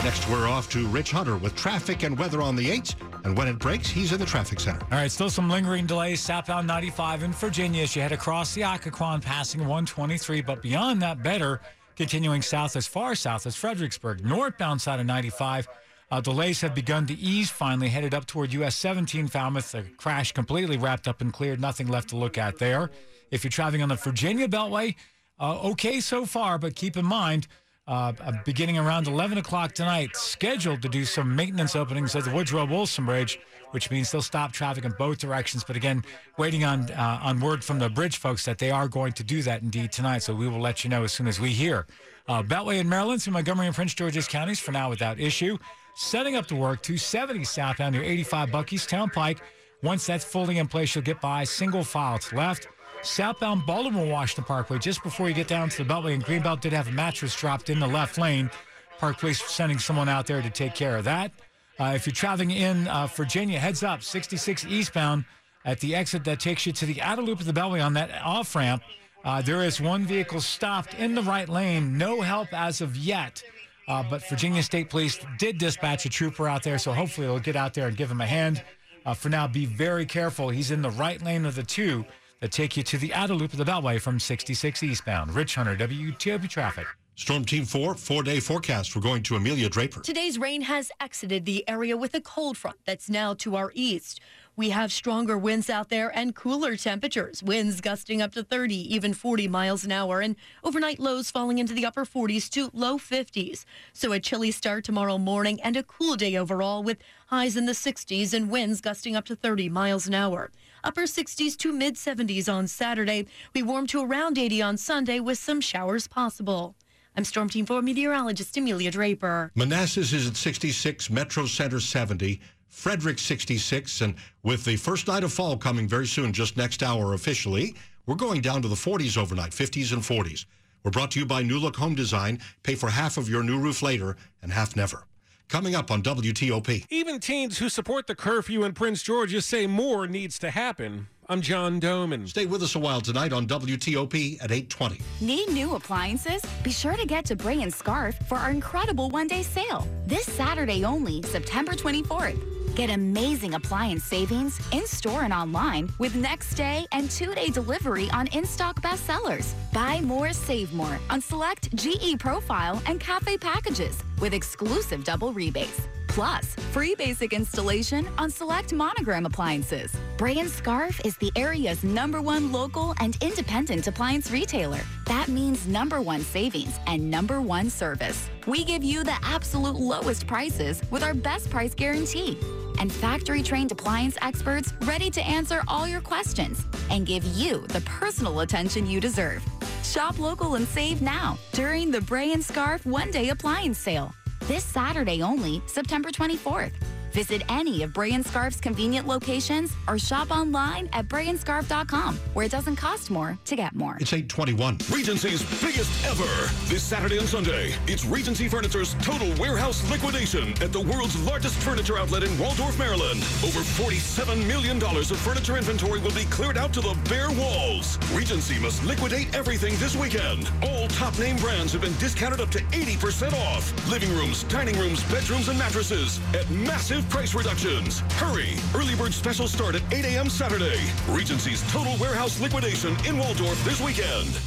Next, 0.03 0.29
we're 0.29 0.47
off 0.47 0.69
to 0.69 0.87
Rich 0.87 1.11
Hunter 1.11 1.37
with 1.37 1.55
traffic 1.55 2.03
and 2.03 2.17
weather 2.17 2.41
on 2.41 2.55
the 2.55 2.69
8th. 2.69 2.95
And 3.25 3.37
when 3.37 3.47
it 3.47 3.59
breaks, 3.59 3.89
he's 3.89 4.13
in 4.13 4.19
the 4.19 4.25
traffic 4.25 4.59
center. 4.59 4.79
All 4.83 4.97
right, 4.97 5.11
still 5.11 5.29
some 5.29 5.49
lingering 5.49 5.85
delays 5.85 6.21
southbound 6.21 6.65
95 6.65 7.23
in 7.23 7.33
Virginia 7.33 7.83
as 7.83 7.95
you 7.95 8.01
head 8.01 8.13
across 8.13 8.53
the 8.53 8.61
Occoquan, 8.61 9.21
passing 9.21 9.61
123. 9.61 10.41
But 10.41 10.61
beyond 10.61 11.01
that, 11.01 11.23
better 11.23 11.61
continuing 11.97 12.43
south 12.43 12.75
as 12.75 12.87
far 12.87 13.15
south 13.15 13.45
as 13.47 13.55
Fredericksburg. 13.55 14.23
Northbound 14.23 14.79
side 14.79 14.99
of 14.99 15.05
95, 15.05 15.67
uh, 16.11 16.21
delays 16.21 16.61
have 16.61 16.73
begun 16.73 17.05
to 17.07 17.13
ease, 17.15 17.49
finally 17.49 17.89
headed 17.89 18.13
up 18.13 18.25
toward 18.25 18.53
US 18.53 18.75
17 18.75 19.27
Falmouth. 19.27 19.71
The 19.71 19.83
crash 19.97 20.31
completely 20.31 20.77
wrapped 20.77 21.07
up 21.07 21.19
and 21.21 21.33
cleared, 21.33 21.59
nothing 21.59 21.87
left 21.87 22.09
to 22.09 22.15
look 22.15 22.37
at 22.37 22.59
there. 22.59 22.91
If 23.31 23.43
you're 23.43 23.51
traveling 23.51 23.81
on 23.81 23.89
the 23.89 23.95
Virginia 23.95 24.47
Beltway, 24.47 24.95
uh, 25.39 25.59
okay 25.71 25.99
so 25.99 26.25
far, 26.25 26.57
but 26.57 26.75
keep 26.75 26.95
in 26.95 27.05
mind, 27.05 27.47
uh, 27.87 28.13
uh 28.21 28.31
beginning 28.45 28.77
around 28.77 29.07
11 29.07 29.39
o'clock 29.39 29.73
tonight, 29.73 30.15
scheduled 30.15 30.81
to 30.83 30.89
do 30.89 31.03
some 31.03 31.35
maintenance 31.35 31.75
openings 31.75 32.15
at 32.15 32.23
the 32.23 32.31
Woodrow 32.31 32.65
Wilson 32.65 33.05
Bridge 33.05 33.39
which 33.71 33.91
means 33.91 34.11
they'll 34.11 34.21
stop 34.21 34.51
traffic 34.51 34.85
in 34.85 34.91
both 34.93 35.17
directions. 35.17 35.63
But 35.63 35.75
again, 35.75 36.03
waiting 36.37 36.63
on 36.63 36.89
uh, 36.91 37.19
on 37.21 37.39
word 37.39 37.63
from 37.63 37.79
the 37.79 37.89
bridge 37.89 38.17
folks 38.17 38.45
that 38.45 38.57
they 38.57 38.71
are 38.71 38.87
going 38.87 39.13
to 39.13 39.23
do 39.23 39.41
that 39.43 39.61
indeed 39.61 39.91
tonight. 39.91 40.23
So 40.23 40.33
we 40.33 40.47
will 40.47 40.61
let 40.61 40.83
you 40.83 40.89
know 40.89 41.03
as 41.03 41.11
soon 41.11 41.27
as 41.27 41.39
we 41.39 41.49
hear. 41.49 41.85
Uh, 42.27 42.43
Beltway 42.43 42.79
in 42.79 42.89
Maryland 42.89 43.21
through 43.21 43.33
Montgomery 43.33 43.67
and 43.67 43.75
Prince 43.75 43.93
George's 43.93 44.27
counties 44.27 44.59
for 44.59 44.71
now 44.71 44.89
without 44.89 45.19
issue. 45.19 45.57
Setting 45.95 46.35
up 46.35 46.45
to 46.47 46.55
work 46.55 46.81
270 46.83 47.43
southbound 47.43 47.95
near 47.95 48.03
85 48.03 48.49
Buckeystown 48.49 49.11
Pike. 49.11 49.39
Once 49.81 50.05
that's 50.05 50.25
fully 50.25 50.57
in 50.57 50.67
place, 50.67 50.93
you'll 50.93 51.03
get 51.03 51.21
by 51.21 51.43
single 51.43 51.83
file 51.83 52.19
to 52.19 52.35
left. 52.35 52.67
Southbound 53.03 53.65
Baltimore 53.65 54.05
Washington 54.05 54.43
Parkway, 54.43 54.79
just 54.79 55.03
before 55.03 55.29
you 55.29 55.35
get 55.35 55.47
down 55.47 55.69
to 55.69 55.83
the 55.83 55.93
Beltway 55.93 56.13
and 56.13 56.25
Greenbelt, 56.25 56.61
did 56.61 56.73
have 56.73 56.87
a 56.87 56.91
mattress 56.91 57.35
dropped 57.35 57.69
in 57.69 57.79
the 57.79 57.87
left 57.87 58.17
lane. 58.17 58.49
Park 58.97 59.19
Police 59.19 59.41
sending 59.43 59.77
someone 59.77 60.09
out 60.09 60.25
there 60.25 60.41
to 60.41 60.49
take 60.49 60.73
care 60.73 60.97
of 60.97 61.03
that. 61.05 61.31
Uh, 61.79 61.93
if 61.95 62.07
you're 62.07 62.13
traveling 62.13 62.51
in 62.51 62.87
uh, 62.87 63.07
Virginia, 63.07 63.59
heads 63.59 63.83
up, 63.83 64.01
66 64.01 64.65
eastbound 64.65 65.25
at 65.63 65.79
the 65.79 65.95
exit 65.95 66.23
that 66.23 66.39
takes 66.39 66.65
you 66.65 66.71
to 66.73 66.85
the 66.85 67.01
outer 67.01 67.21
loop 67.21 67.39
of 67.39 67.45
the 67.45 67.53
Beltway 67.53 67.85
on 67.85 67.93
that 67.93 68.09
off 68.23 68.55
ramp. 68.55 68.81
Uh, 69.23 69.41
there 69.41 69.63
is 69.63 69.79
one 69.81 70.05
vehicle 70.05 70.41
stopped 70.41 70.93
in 70.95 71.13
the 71.13 71.21
right 71.21 71.49
lane. 71.49 71.97
No 71.97 72.21
help 72.21 72.51
as 72.53 72.81
of 72.81 72.95
yet. 72.95 73.43
Uh, 73.87 74.03
but 74.09 74.27
Virginia 74.27 74.63
State 74.63 74.89
Police 74.89 75.19
did 75.37 75.57
dispatch 75.57 76.05
a 76.05 76.09
trooper 76.09 76.47
out 76.47 76.63
there, 76.63 76.77
so 76.77 76.91
hopefully 76.91 77.27
they'll 77.27 77.39
get 77.39 77.55
out 77.55 77.73
there 77.73 77.87
and 77.87 77.95
give 77.95 78.09
him 78.09 78.21
a 78.21 78.25
hand. 78.25 78.63
Uh, 79.05 79.13
for 79.13 79.29
now, 79.29 79.47
be 79.47 79.65
very 79.65 80.05
careful. 80.05 80.49
He's 80.49 80.71
in 80.71 80.81
the 80.81 80.89
right 80.91 81.21
lane 81.21 81.45
of 81.45 81.55
the 81.55 81.63
two 81.63 82.05
that 82.41 82.51
take 82.51 82.75
you 82.75 82.83
to 82.83 82.97
the 82.97 83.13
outer 83.13 83.33
loop 83.33 83.53
of 83.53 83.57
the 83.57 83.65
Beltway 83.65 84.01
from 84.01 84.19
66 84.19 84.83
eastbound. 84.83 85.33
Rich 85.33 85.55
Hunter, 85.55 85.75
WTOP 85.75 86.49
Traffic. 86.49 86.87
Storm 87.19 87.43
Team 87.43 87.65
4, 87.65 87.95
four 87.95 88.21
day 88.21 88.39
forecast. 88.39 88.95
We're 88.95 89.01
going 89.01 89.23
to 89.23 89.35
Amelia 89.35 89.69
Draper. 89.69 90.01
Today's 90.01 90.37
rain 90.37 90.61
has 90.61 90.91
exited 91.01 91.45
the 91.45 91.67
area 91.67 91.97
with 91.97 92.13
a 92.13 92.21
cold 92.21 92.57
front 92.57 92.77
that's 92.85 93.09
now 93.09 93.33
to 93.33 93.55
our 93.55 93.71
east. 93.73 94.19
We 94.55 94.69
have 94.69 94.93
stronger 94.93 95.35
winds 95.35 95.67
out 95.67 95.89
there 95.89 96.15
and 96.15 96.35
cooler 96.35 96.77
temperatures, 96.77 97.41
winds 97.41 97.81
gusting 97.81 98.21
up 98.21 98.33
to 98.33 98.43
30, 98.43 98.75
even 98.93 99.15
40 99.15 99.47
miles 99.47 99.83
an 99.83 99.91
hour, 99.91 100.21
and 100.21 100.35
overnight 100.63 100.99
lows 100.99 101.31
falling 101.31 101.57
into 101.57 101.73
the 101.73 101.87
upper 101.87 102.05
40s 102.05 102.51
to 102.51 102.69
low 102.71 102.99
50s. 102.99 103.65
So 103.93 104.11
a 104.11 104.19
chilly 104.19 104.51
start 104.51 104.83
tomorrow 104.83 105.17
morning 105.17 105.59
and 105.61 105.75
a 105.75 105.81
cool 105.81 106.17
day 106.17 106.37
overall 106.37 106.83
with 106.83 106.99
highs 107.27 107.57
in 107.57 107.65
the 107.65 107.71
60s 107.71 108.31
and 108.31 108.51
winds 108.51 108.79
gusting 108.79 109.15
up 109.15 109.25
to 109.25 109.35
30 109.35 109.69
miles 109.69 110.05
an 110.05 110.13
hour. 110.13 110.51
Upper 110.83 111.03
60s 111.03 111.57
to 111.57 111.73
mid 111.73 111.95
70s 111.95 112.47
on 112.47 112.67
Saturday. 112.67 113.25
We 113.55 113.63
warm 113.63 113.87
to 113.87 114.03
around 114.03 114.37
80 114.37 114.61
on 114.61 114.77
Sunday 114.77 115.19
with 115.19 115.39
some 115.39 115.61
showers 115.61 116.07
possible. 116.07 116.75
I'm 117.17 117.23
Storm 117.23 117.49
Team 117.49 117.65
4 117.65 117.81
meteorologist 117.81 118.55
Amelia 118.57 118.91
Draper. 118.91 119.51
Manassas 119.55 120.13
is 120.13 120.27
at 120.27 120.35
66, 120.35 121.09
Metro 121.09 121.47
Center 121.47 121.79
70, 121.79 122.39
Frederick 122.69 123.17
66, 123.17 124.01
and 124.01 124.13
with 124.43 124.63
the 124.63 124.75
first 124.75 125.07
night 125.07 125.23
of 125.23 125.33
fall 125.33 125.57
coming 125.57 125.87
very 125.87 126.05
soon, 126.05 126.31
just 126.31 126.57
next 126.57 126.83
hour 126.83 127.15
officially, 127.15 127.75
we're 128.05 128.13
going 128.13 128.39
down 128.41 128.61
to 128.61 128.67
the 128.67 128.75
40s 128.75 129.17
overnight, 129.17 129.49
50s 129.49 129.93
and 129.93 130.03
40s. 130.03 130.45
We're 130.83 130.91
brought 130.91 131.09
to 131.11 131.19
you 131.19 131.25
by 131.25 131.41
New 131.41 131.57
Look 131.57 131.77
Home 131.77 131.95
Design. 131.95 132.39
Pay 132.61 132.75
for 132.75 132.91
half 132.91 133.17
of 133.17 133.27
your 133.27 133.41
new 133.41 133.57
roof 133.57 133.81
later 133.81 134.15
and 134.43 134.51
half 134.51 134.75
never. 134.75 135.07
Coming 135.49 135.73
up 135.73 135.89
on 135.89 136.03
WTOP. 136.03 136.85
Even 136.91 137.19
teens 137.19 137.57
who 137.57 137.69
support 137.69 138.05
the 138.05 138.13
curfew 138.13 138.63
in 138.63 138.73
Prince 138.73 139.01
George's 139.01 139.47
say 139.47 139.65
more 139.65 140.05
needs 140.05 140.37
to 140.37 140.51
happen. 140.51 141.07
I'm 141.29 141.41
John 141.41 141.81
Domen. 141.81 142.25
Stay 142.25 142.45
with 142.45 142.63
us 142.63 142.75
a 142.75 142.79
while 142.79 143.01
tonight 143.01 143.33
on 143.33 143.47
WTOP 143.47 144.37
at 144.41 144.49
820. 144.49 145.01
Need 145.19 145.49
new 145.49 145.75
appliances? 145.75 146.41
Be 146.63 146.71
sure 146.71 146.95
to 146.95 147.05
get 147.05 147.25
to 147.25 147.35
Bray 147.35 147.61
and 147.63 147.73
Scarff 147.73 148.15
for 148.29 148.35
our 148.35 148.49
incredible 148.49 149.09
one-day 149.09 149.43
sale. 149.43 149.85
This 150.05 150.23
Saturday 150.23 150.85
only, 150.85 151.21
September 151.23 151.73
24th. 151.73 152.75
Get 152.77 152.91
amazing 152.91 153.55
appliance 153.55 154.05
savings 154.05 154.57
in-store 154.71 155.23
and 155.23 155.33
online 155.33 155.91
with 155.99 156.15
next 156.15 156.53
day 156.53 156.85
and 156.93 157.11
two-day 157.11 157.47
delivery 157.47 158.09
on 158.11 158.27
in-stock 158.27 158.81
bestsellers. 158.81 159.53
Buy 159.73 159.99
more, 159.99 160.31
save 160.31 160.71
more 160.71 160.97
on 161.09 161.19
select 161.19 161.75
GE 161.75 162.17
Profile 162.19 162.81
and 162.85 163.01
Cafe 163.01 163.37
packages 163.37 164.01
with 164.21 164.33
exclusive 164.33 165.03
double 165.03 165.33
rebates. 165.33 165.89
Plus, 166.17 166.55
free 166.73 166.95
basic 166.95 167.31
installation 167.31 168.09
on 168.17 168.31
select 168.31 168.73
monogram 168.73 169.27
appliances. 169.27 169.95
Bray 170.17 170.39
and 170.39 170.49
Scarff 170.49 170.99
is 171.05 171.15
the 171.17 171.31
area's 171.35 171.83
number 171.83 172.23
one 172.23 172.51
local 172.51 172.95
and 172.99 173.15
independent 173.21 173.85
appliance 173.85 174.31
retailer. 174.31 174.79
That 175.05 175.27
means 175.27 175.67
number 175.67 176.01
one 176.01 176.21
savings 176.21 176.79
and 176.87 177.11
number 177.11 177.39
one 177.39 177.69
service. 177.69 178.31
We 178.47 178.63
give 178.63 178.83
you 178.83 179.03
the 179.03 179.15
absolute 179.21 179.75
lowest 179.75 180.25
prices 180.25 180.81
with 180.89 181.03
our 181.03 181.13
best 181.13 181.51
price 181.51 181.75
guarantee. 181.75 182.35
And 182.79 182.91
factory 182.91 183.43
trained 183.43 183.71
appliance 183.71 184.17
experts 184.23 184.73
ready 184.85 185.11
to 185.11 185.21
answer 185.21 185.61
all 185.67 185.87
your 185.87 186.01
questions 186.01 186.65
and 186.89 187.05
give 187.05 187.23
you 187.25 187.67
the 187.67 187.81
personal 187.81 188.39
attention 188.39 188.87
you 188.87 188.99
deserve. 188.99 189.45
Shop 189.83 190.17
local 190.17 190.55
and 190.55 190.67
save 190.67 190.99
now 190.99 191.37
during 191.51 191.91
the 191.91 192.01
Bray 192.01 192.33
and 192.33 192.43
Scarff 192.43 192.87
one 192.87 193.11
day 193.11 193.29
appliance 193.29 193.77
sale. 193.77 194.15
This 194.47 194.63
Saturday 194.63 195.21
only, 195.21 195.61
September 195.65 196.09
24th. 196.09 196.71
Visit 197.17 197.41
any 197.49 197.81
of 197.81 197.93
Bray 197.93 198.11
and 198.11 198.23
Scarff's 198.23 198.61
convenient 198.61 199.07
locations 199.07 199.73
or 199.87 199.97
shop 199.97 200.29
online 200.29 200.87
at 200.93 201.07
brayandscarff.com, 201.07 202.15
where 202.35 202.45
it 202.45 202.51
doesn't 202.51 202.75
cost 202.75 203.09
more 203.09 203.35
to 203.45 203.55
get 203.55 203.73
more. 203.73 203.97
It's 203.99 204.13
821. 204.13 204.77
Regency's 204.91 205.41
biggest 205.59 205.89
ever. 206.05 206.29
This 206.65 206.83
Saturday 206.83 207.17
and 207.17 207.27
Sunday, 207.27 207.73
it's 207.87 208.05
Regency 208.05 208.47
Furniture's 208.47 208.93
total 209.01 209.33
warehouse 209.41 209.81
liquidation 209.89 210.51
at 210.61 210.71
the 210.71 210.79
world's 210.79 211.19
largest 211.23 211.55
furniture 211.55 211.97
outlet 211.97 212.21
in 212.21 212.37
Waldorf, 212.37 212.77
Maryland. 212.77 213.23
Over 213.43 213.61
$47 213.61 214.45
million 214.47 214.77
of 214.77 215.17
furniture 215.17 215.57
inventory 215.57 215.99
will 215.99 216.13
be 216.13 216.25
cleared 216.25 216.55
out 216.55 216.71
to 216.73 216.81
the 216.81 216.95
bare 217.09 217.31
walls. 217.31 217.97
Regency 218.13 218.59
must 218.59 218.83
liquidate 218.83 219.35
everything 219.35 219.73
this 219.77 219.95
weekend. 219.95 220.51
All 220.61 220.87
top 220.89 221.17
name 221.17 221.37
brands 221.37 221.73
have 221.73 221.81
been 221.81 221.97
discounted 221.97 222.41
up 222.41 222.51
to 222.51 222.59
80% 222.59 223.33
off. 223.47 223.89
Living 223.89 224.13
rooms, 224.13 224.43
dining 224.43 224.77
rooms, 224.77 225.03
bedrooms, 225.05 225.49
and 225.49 225.57
mattresses 225.57 226.19
at 226.35 226.47
massive 226.51 227.06
price 227.09 227.33
reductions. 227.33 227.99
Hurry! 228.13 228.55
Early 228.75 228.95
bird 228.95 229.13
specials 229.13 229.51
start 229.51 229.75
at 229.75 229.81
8 229.93 230.05
a.m. 230.05 230.29
Saturday. 230.29 230.79
Regency's 231.09 231.61
total 231.71 231.95
warehouse 231.97 232.39
liquidation 232.39 232.95
in 233.05 233.17
Waldorf 233.17 233.63
this 233.63 233.81
weekend. 233.81 234.39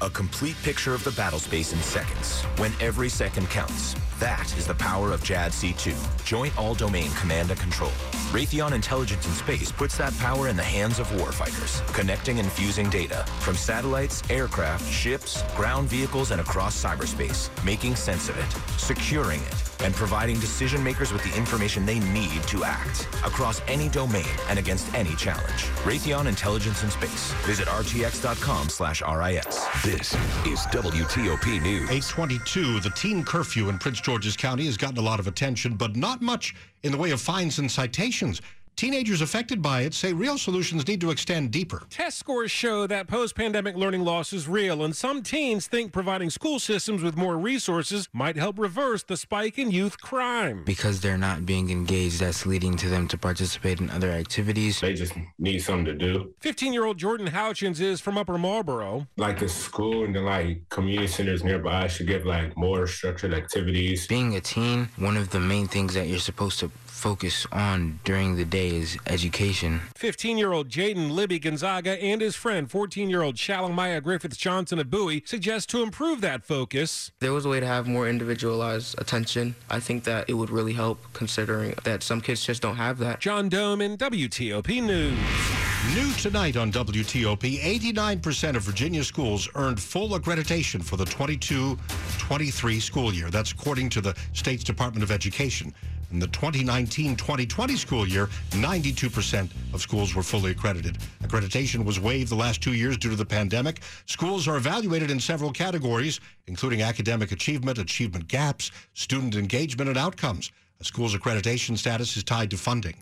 A 0.00 0.10
complete 0.10 0.56
picture 0.62 0.94
of 0.94 1.04
the 1.04 1.12
battle 1.12 1.38
space 1.38 1.72
in 1.72 1.78
seconds, 1.80 2.42
when 2.58 2.72
every 2.80 3.08
second 3.08 3.48
counts. 3.50 3.94
That 4.18 4.52
is 4.58 4.66
the 4.66 4.74
power 4.74 5.12
of 5.12 5.22
JADC2, 5.22 6.24
Joint 6.24 6.58
All-Domain 6.58 7.10
Command 7.12 7.50
and 7.50 7.60
Control. 7.60 7.92
Raytheon 8.32 8.72
Intelligence 8.72 9.26
and 9.26 9.34
Space 9.34 9.70
puts 9.70 9.98
that 9.98 10.16
power 10.16 10.48
in 10.48 10.56
the 10.56 10.62
hands 10.62 10.98
of 10.98 11.06
warfighters, 11.08 11.86
connecting 11.92 12.38
and 12.38 12.50
fusing 12.50 12.88
data 12.88 13.26
from 13.40 13.54
satellites, 13.54 14.22
aircraft, 14.30 14.90
ships, 14.90 15.42
ground 15.54 15.86
vehicles, 15.90 16.30
and 16.30 16.40
across 16.40 16.74
cyberspace, 16.82 17.50
making 17.62 17.94
sense 17.94 18.30
of 18.30 18.38
it, 18.38 18.80
securing 18.80 19.42
it, 19.42 19.54
and 19.82 19.94
providing 19.94 20.40
decision 20.40 20.82
makers 20.82 21.12
with 21.12 21.22
the 21.24 21.36
information 21.36 21.84
they 21.84 21.98
need 21.98 22.42
to 22.44 22.64
act 22.64 23.06
across 23.16 23.60
any 23.68 23.90
domain 23.90 24.24
and 24.48 24.58
against 24.58 24.94
any 24.94 25.14
challenge. 25.16 25.64
Raytheon 25.84 26.24
Intelligence 26.24 26.82
and 26.84 26.90
Space. 26.90 27.34
Visit 27.44 27.68
rtx.com 27.68 28.70
slash 28.70 29.02
RIS. 29.02 29.66
This 29.84 30.14
is 30.46 30.60
WTOP 30.72 31.60
News. 31.60 31.90
822, 31.90 32.80
the 32.80 32.90
teen 32.96 33.24
curfew 33.24 33.68
in 33.68 33.78
Prince 33.78 34.00
George's 34.00 34.38
County 34.38 34.64
has 34.64 34.78
gotten 34.78 34.96
a 34.96 35.02
lot 35.02 35.20
of 35.20 35.26
attention, 35.26 35.74
but 35.74 35.96
not 35.96 36.22
much 36.22 36.54
in 36.82 36.92
the 36.92 36.98
way 36.98 37.10
of 37.10 37.20
fines 37.20 37.58
and 37.58 37.70
citations. 37.70 38.40
Teenagers 38.76 39.20
affected 39.20 39.62
by 39.62 39.82
it 39.82 39.94
say 39.94 40.12
real 40.12 40.38
solutions 40.38 40.86
need 40.88 41.00
to 41.00 41.10
extend 41.10 41.50
deeper. 41.50 41.82
Test 41.90 42.18
scores 42.18 42.50
show 42.50 42.86
that 42.86 43.06
post 43.06 43.34
pandemic 43.36 43.76
learning 43.76 44.02
loss 44.02 44.32
is 44.32 44.48
real, 44.48 44.82
and 44.82 44.96
some 44.96 45.22
teens 45.22 45.66
think 45.66 45.92
providing 45.92 46.30
school 46.30 46.58
systems 46.58 47.02
with 47.02 47.16
more 47.16 47.38
resources 47.38 48.08
might 48.12 48.36
help 48.36 48.58
reverse 48.58 49.02
the 49.02 49.16
spike 49.16 49.58
in 49.58 49.70
youth 49.70 50.00
crime. 50.00 50.64
Because 50.64 51.00
they're 51.00 51.18
not 51.18 51.46
being 51.46 51.70
engaged, 51.70 52.20
that's 52.20 52.46
leading 52.46 52.76
to 52.78 52.88
them 52.88 53.06
to 53.08 53.18
participate 53.18 53.80
in 53.80 53.90
other 53.90 54.10
activities. 54.10 54.80
They 54.80 54.94
just 54.94 55.14
need 55.38 55.60
something 55.60 55.84
to 55.84 55.94
do. 55.94 56.34
15 56.40 56.72
year 56.72 56.84
old 56.84 56.98
Jordan 56.98 57.28
Houchins 57.28 57.80
is 57.80 58.00
from 58.00 58.18
Upper 58.18 58.38
Marlboro. 58.38 59.06
Like 59.16 59.38
the 59.38 59.48
school 59.48 60.04
and 60.04 60.14
the 60.14 60.20
like 60.20 60.68
community 60.70 61.06
centers 61.06 61.44
nearby 61.44 61.86
should 61.86 62.06
give 62.06 62.24
like 62.24 62.56
more 62.56 62.86
structured 62.86 63.34
activities. 63.34 64.06
Being 64.06 64.34
a 64.34 64.40
teen, 64.40 64.88
one 64.96 65.16
of 65.16 65.30
the 65.30 65.40
main 65.40 65.68
things 65.68 65.94
that 65.94 66.08
you're 66.08 66.18
supposed 66.18 66.58
to 66.60 66.70
focus 67.02 67.48
on 67.50 67.98
during 68.04 68.36
the 68.36 68.44
day 68.44 68.68
is 68.68 68.96
education. 69.08 69.80
15 69.96 70.38
year 70.38 70.52
old 70.52 70.68
Jaden 70.68 71.10
Libby 71.10 71.40
Gonzaga 71.40 72.00
and 72.00 72.20
his 72.20 72.36
friend, 72.36 72.70
14 72.70 73.10
year 73.10 73.22
old 73.22 73.34
Shalomaya 73.34 74.00
Griffiths 74.00 74.36
Johnson 74.36 74.78
of 74.78 74.88
Bowie, 74.88 75.24
suggest 75.26 75.68
to 75.70 75.82
improve 75.82 76.20
that 76.20 76.44
focus. 76.44 77.10
There 77.18 77.32
was 77.32 77.44
a 77.44 77.48
way 77.48 77.58
to 77.58 77.66
have 77.66 77.88
more 77.88 78.08
individualized 78.08 78.94
attention. 79.00 79.56
I 79.68 79.80
think 79.80 80.04
that 80.04 80.30
it 80.30 80.34
would 80.34 80.50
really 80.50 80.74
help 80.74 81.00
considering 81.12 81.74
that 81.82 82.04
some 82.04 82.20
kids 82.20 82.46
just 82.46 82.62
don't 82.62 82.76
have 82.76 82.98
that. 82.98 83.18
John 83.18 83.50
Domen 83.50 83.98
WTOP 83.98 84.80
News. 84.80 85.71
New 85.90 86.12
tonight 86.12 86.56
on 86.56 86.70
WTOP, 86.70 87.58
89% 87.58 88.54
of 88.54 88.62
Virginia 88.62 89.02
schools 89.02 89.48
earned 89.56 89.80
full 89.80 90.10
accreditation 90.10 90.82
for 90.82 90.96
the 90.96 91.04
22 91.04 91.76
23 92.18 92.78
school 92.78 93.12
year. 93.12 93.30
That's 93.30 93.50
according 93.50 93.88
to 93.90 94.00
the 94.00 94.16
state's 94.32 94.62
Department 94.62 95.02
of 95.02 95.10
Education. 95.10 95.74
In 96.12 96.20
the 96.20 96.28
2019 96.28 97.16
2020 97.16 97.76
school 97.76 98.06
year, 98.06 98.28
92% 98.50 99.50
of 99.74 99.80
schools 99.80 100.14
were 100.14 100.22
fully 100.22 100.52
accredited. 100.52 100.98
Accreditation 101.24 101.84
was 101.84 101.98
waived 101.98 102.30
the 102.30 102.36
last 102.36 102.62
two 102.62 102.74
years 102.74 102.96
due 102.96 103.10
to 103.10 103.16
the 103.16 103.26
pandemic. 103.26 103.80
Schools 104.06 104.46
are 104.46 104.56
evaluated 104.56 105.10
in 105.10 105.18
several 105.18 105.50
categories, 105.50 106.20
including 106.46 106.82
academic 106.82 107.32
achievement, 107.32 107.78
achievement 107.78 108.28
gaps, 108.28 108.70
student 108.94 109.34
engagement, 109.34 109.88
and 109.88 109.98
outcomes. 109.98 110.52
A 110.80 110.84
school's 110.84 111.16
accreditation 111.16 111.76
status 111.76 112.16
is 112.16 112.22
tied 112.22 112.50
to 112.50 112.56
funding. 112.56 112.94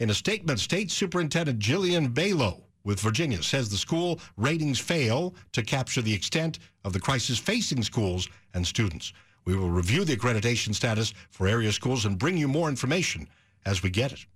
In 0.00 0.10
a 0.10 0.14
statement, 0.14 0.58
State 0.58 0.90
Superintendent 0.90 1.60
Jillian 1.60 2.12
Balow 2.12 2.64
with 2.82 2.98
Virginia 3.00 3.42
says 3.42 3.68
the 3.68 3.76
school 3.76 4.18
ratings 4.36 4.80
fail 4.80 5.34
to 5.52 5.62
capture 5.62 6.02
the 6.02 6.12
extent 6.12 6.58
of 6.84 6.92
the 6.92 7.00
crisis 7.00 7.38
facing 7.38 7.82
schools 7.82 8.28
and 8.54 8.66
students. 8.66 9.12
We 9.44 9.54
will 9.54 9.70
review 9.70 10.04
the 10.04 10.16
accreditation 10.16 10.74
status 10.74 11.14
for 11.30 11.46
area 11.46 11.70
schools 11.70 12.06
and 12.06 12.18
bring 12.18 12.36
you 12.36 12.48
more 12.48 12.68
information 12.68 13.28
as 13.66 13.82
we 13.82 13.90
get 13.90 14.12
it. 14.12 14.26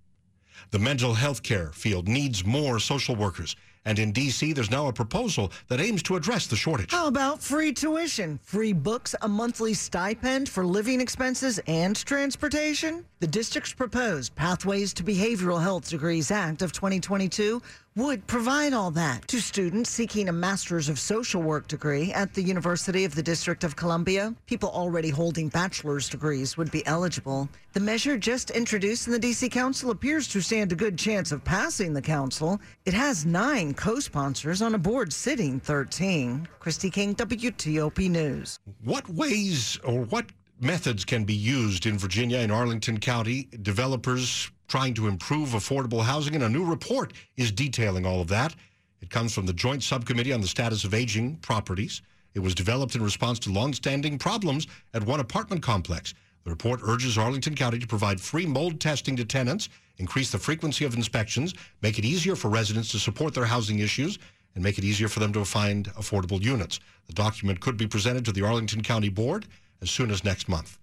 The 0.71 0.79
mental 0.79 1.13
health 1.13 1.43
care 1.43 1.71
field 1.73 2.07
needs 2.07 2.45
more 2.45 2.79
social 2.79 3.15
workers. 3.15 3.55
And 3.85 3.97
in 3.97 4.11
D.C., 4.11 4.53
there's 4.53 4.69
now 4.69 4.87
a 4.87 4.93
proposal 4.93 5.51
that 5.67 5.79
aims 5.79 6.03
to 6.03 6.15
address 6.15 6.47
the 6.47 6.55
shortage. 6.55 6.91
How 6.91 7.07
about 7.07 7.41
free 7.41 7.71
tuition, 7.71 8.39
free 8.43 8.73
books, 8.73 9.15
a 9.21 9.27
monthly 9.27 9.73
stipend 9.73 10.49
for 10.49 10.65
living 10.65 11.01
expenses 11.01 11.59
and 11.65 11.95
transportation? 12.05 13.05
The 13.19 13.27
district's 13.27 13.73
proposed 13.73 14.35
Pathways 14.35 14.93
to 14.95 15.03
Behavioral 15.03 15.61
Health 15.61 15.89
Degrees 15.89 16.31
Act 16.31 16.61
of 16.61 16.71
2022 16.71 17.61
would 17.99 18.25
provide 18.27 18.71
all 18.71 18.91
that 18.91 19.27
to 19.27 19.41
students 19.41 19.89
seeking 19.89 20.29
a 20.29 20.31
Master's 20.31 20.87
of 20.87 20.97
Social 20.97 21.41
Work 21.41 21.67
degree 21.67 22.13
at 22.13 22.33
the 22.33 22.41
University 22.41 23.03
of 23.03 23.13
the 23.13 23.21
District 23.21 23.65
of 23.65 23.75
Columbia. 23.75 24.33
People 24.47 24.69
already 24.69 25.09
holding 25.09 25.49
bachelor's 25.49 26.07
degrees 26.07 26.55
would 26.55 26.71
be 26.71 26.85
eligible. 26.87 27.49
The 27.73 27.81
measure 27.81 28.17
just 28.17 28.51
introduced 28.51 29.07
in 29.07 29.13
the 29.13 29.19
D.C. 29.19 29.49
Council 29.49 29.91
appears 29.91 30.29
to 30.29 30.39
stand 30.39 30.71
a 30.71 30.75
good 30.75 30.97
chance 30.97 31.33
of 31.33 31.43
passing 31.43 31.93
the 31.93 32.01
council. 32.01 32.59
It 32.85 32.93
has 32.93 33.25
nine 33.25 33.73
co 33.73 33.99
sponsors 33.99 34.61
on 34.61 34.75
a 34.75 34.79
board 34.79 35.11
sitting 35.11 35.59
13. 35.59 36.47
Kristi 36.61 36.91
King, 36.91 37.13
WTOP 37.15 38.09
News. 38.09 38.59
What 38.83 39.09
ways 39.09 39.77
or 39.83 40.03
what 40.05 40.25
methods 40.61 41.05
can 41.05 41.23
be 41.23 41.33
used 41.33 41.85
in 41.85 41.97
Virginia 41.97 42.37
and 42.39 42.51
Arlington 42.51 42.99
County? 42.99 43.49
Developers 43.61 44.51
trying 44.67 44.93
to 44.93 45.07
improve 45.07 45.49
affordable 45.49 46.03
housing, 46.03 46.35
and 46.35 46.43
a 46.43 46.49
new 46.49 46.63
report 46.63 47.13
is 47.37 47.51
detailing 47.51 48.05
all 48.05 48.21
of 48.21 48.27
that. 48.27 48.55
It 49.01 49.09
comes 49.09 49.33
from 49.33 49.45
the 49.45 49.53
Joint 49.53 49.83
Subcommittee 49.83 50.33
on 50.33 50.41
the 50.41 50.47
Status 50.47 50.83
of 50.83 50.93
Aging 50.93 51.37
Properties. 51.37 52.01
It 52.35 52.39
was 52.39 52.53
developed 52.53 52.95
in 52.95 53.01
response 53.01 53.39
to 53.39 53.51
longstanding 53.51 54.19
problems 54.19 54.67
at 54.93 55.03
one 55.03 55.19
apartment 55.19 55.63
complex. 55.63 56.13
The 56.43 56.51
report 56.51 56.81
urges 56.83 57.17
Arlington 57.17 57.55
County 57.55 57.79
to 57.79 57.87
provide 57.87 58.21
free 58.21 58.45
mold 58.45 58.79
testing 58.79 59.15
to 59.15 59.25
tenants, 59.25 59.69
increase 59.97 60.31
the 60.31 60.37
frequency 60.37 60.85
of 60.85 60.93
inspections, 60.93 61.53
make 61.81 61.97
it 61.97 62.05
easier 62.05 62.35
for 62.35 62.49
residents 62.49 62.91
to 62.91 62.99
support 62.99 63.33
their 63.33 63.45
housing 63.45 63.79
issues, 63.79 64.19
and 64.55 64.63
make 64.63 64.77
it 64.77 64.83
easier 64.83 65.07
for 65.07 65.19
them 65.19 65.33
to 65.33 65.43
find 65.45 65.87
affordable 65.93 66.41
units. 66.41 66.79
The 67.07 67.13
document 67.13 67.59
could 67.59 67.77
be 67.77 67.87
presented 67.87 68.25
to 68.25 68.31
the 68.31 68.43
Arlington 68.43 68.83
County 68.83 69.09
Board 69.09 69.47
as 69.81 69.89
soon 69.89 70.11
as 70.11 70.23
next 70.23 70.49
month. 70.49 70.77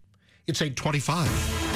It's 0.46 0.62
825. 0.62 1.75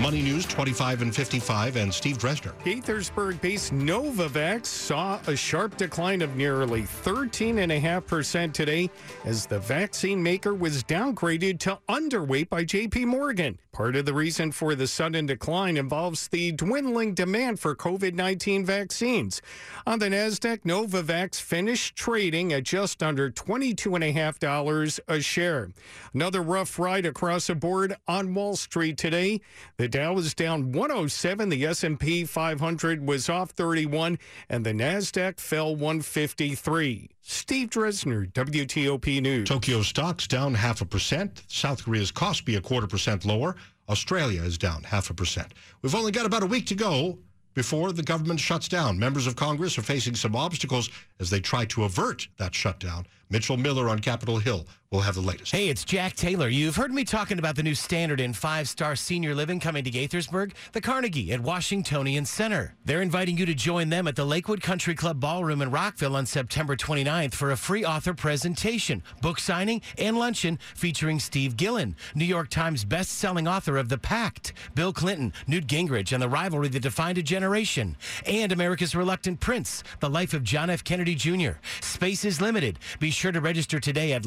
Money 0.00 0.22
News 0.22 0.46
25 0.46 1.02
and 1.02 1.14
55 1.14 1.76
and 1.76 1.92
Steve 1.92 2.16
Dresner. 2.16 2.54
Gaithersburg-based 2.64 3.72
Novavax 3.74 4.66
saw 4.66 5.20
a 5.26 5.36
sharp 5.36 5.76
decline 5.76 6.22
of 6.22 6.36
nearly 6.36 6.82
13.5% 6.82 8.52
today 8.52 8.90
as 9.24 9.44
the 9.44 9.58
vaccine 9.58 10.22
maker 10.22 10.54
was 10.54 10.82
downgraded 10.84 11.58
to 11.60 11.78
underweight 11.88 12.48
by 12.48 12.64
JP 12.64 13.06
Morgan. 13.06 13.58
Part 13.72 13.94
of 13.94 14.04
the 14.04 14.12
reason 14.12 14.50
for 14.50 14.74
the 14.74 14.86
sudden 14.86 15.26
decline 15.26 15.76
involves 15.76 16.28
the 16.28 16.52
dwindling 16.52 17.14
demand 17.14 17.60
for 17.60 17.76
COVID-19 17.76 18.64
vaccines. 18.64 19.40
On 19.86 20.00
the 20.00 20.08
Nasdaq, 20.08 20.62
Novavax 20.62 21.40
finished 21.40 21.94
trading 21.94 22.52
at 22.52 22.64
just 22.64 23.02
under 23.02 23.30
$22.5 23.30 25.00
a 25.06 25.20
share. 25.20 25.70
Another 26.12 26.42
rough 26.42 26.78
ride 26.78 27.06
across 27.06 27.46
the 27.46 27.54
board 27.54 27.96
on 28.08 28.34
Wall 28.34 28.56
Street 28.56 28.98
today. 28.98 29.40
The 29.76 29.88
Dow 29.88 30.14
was 30.14 30.34
down 30.34 30.72
107, 30.72 31.48
the 31.48 31.66
S&P 31.66 32.24
500 32.24 33.06
was 33.06 33.28
off 33.28 33.50
31, 33.50 34.18
and 34.48 34.64
the 34.64 34.72
Nasdaq 34.72 35.40
fell 35.40 35.74
153. 35.74 37.10
Steve 37.22 37.70
Dresner, 37.70 38.30
WTOP 38.32 39.22
News. 39.22 39.48
Tokyo 39.48 39.82
stocks 39.82 40.26
down 40.26 40.54
half 40.54 40.80
a 40.80 40.84
percent. 40.84 41.42
South 41.48 41.84
Korea's 41.84 42.12
Kospi 42.12 42.56
a 42.56 42.60
quarter 42.60 42.86
percent 42.86 43.24
lower. 43.24 43.56
Australia 43.88 44.42
is 44.42 44.58
down 44.58 44.84
half 44.84 45.10
a 45.10 45.14
percent. 45.14 45.52
We've 45.82 45.94
only 45.94 46.12
got 46.12 46.26
about 46.26 46.42
a 46.42 46.46
week 46.46 46.66
to 46.66 46.74
go 46.74 47.18
before 47.54 47.92
the 47.92 48.02
government 48.02 48.40
shuts 48.40 48.68
down. 48.68 48.98
Members 48.98 49.26
of 49.26 49.36
Congress 49.36 49.76
are 49.78 49.82
facing 49.82 50.14
some 50.14 50.36
obstacles 50.36 50.90
as 51.18 51.30
they 51.30 51.40
try 51.40 51.64
to 51.66 51.84
avert 51.84 52.28
that 52.38 52.54
shutdown. 52.54 53.06
Mitchell 53.30 53.56
Miller 53.56 53.88
on 53.88 54.00
Capitol 54.00 54.38
Hill 54.38 54.66
will 54.90 55.00
have 55.02 55.14
the 55.14 55.20
latest. 55.20 55.52
Hey, 55.52 55.68
it's 55.68 55.84
Jack 55.84 56.16
Taylor. 56.16 56.48
You've 56.48 56.74
heard 56.74 56.92
me 56.92 57.04
talking 57.04 57.38
about 57.38 57.54
the 57.54 57.62
new 57.62 57.76
standard 57.76 58.20
in 58.20 58.32
five 58.32 58.68
star 58.68 58.96
senior 58.96 59.36
living 59.36 59.60
coming 59.60 59.84
to 59.84 59.90
Gaithersburg, 59.90 60.50
the 60.72 60.80
Carnegie 60.80 61.32
at 61.32 61.38
Washingtonian 61.38 62.26
Center. 62.26 62.74
They're 62.84 63.00
inviting 63.00 63.38
you 63.38 63.46
to 63.46 63.54
join 63.54 63.88
them 63.88 64.08
at 64.08 64.16
the 64.16 64.24
Lakewood 64.24 64.62
Country 64.62 64.96
Club 64.96 65.20
Ballroom 65.20 65.62
in 65.62 65.70
Rockville 65.70 66.16
on 66.16 66.26
September 66.26 66.74
29th 66.74 67.34
for 67.34 67.52
a 67.52 67.56
free 67.56 67.84
author 67.84 68.14
presentation, 68.14 69.04
book 69.22 69.38
signing, 69.38 69.80
and 69.96 70.18
luncheon 70.18 70.58
featuring 70.74 71.20
Steve 71.20 71.56
Gillon, 71.56 71.94
New 72.16 72.24
York 72.24 72.50
Times 72.50 72.84
best-selling 72.84 73.46
author 73.46 73.76
of 73.76 73.90
The 73.90 73.98
Pact, 73.98 74.54
Bill 74.74 74.92
Clinton, 74.92 75.32
Newt 75.46 75.68
Gingrich, 75.68 76.12
and 76.12 76.20
the 76.20 76.28
rivalry 76.28 76.66
that 76.66 76.80
defined 76.80 77.18
a 77.18 77.22
generation, 77.22 77.96
and 78.26 78.50
America's 78.50 78.96
Reluctant 78.96 79.38
Prince, 79.38 79.84
The 80.00 80.10
Life 80.10 80.34
of 80.34 80.42
John 80.42 80.68
F. 80.68 80.82
Kennedy 80.82 81.14
Jr. 81.14 81.60
Space 81.80 82.24
is 82.24 82.40
limited. 82.40 82.80
Be 82.98 83.12
sure 83.20 83.30
to 83.30 83.40
register 83.42 83.78
today 83.78 84.14
at 84.14 84.24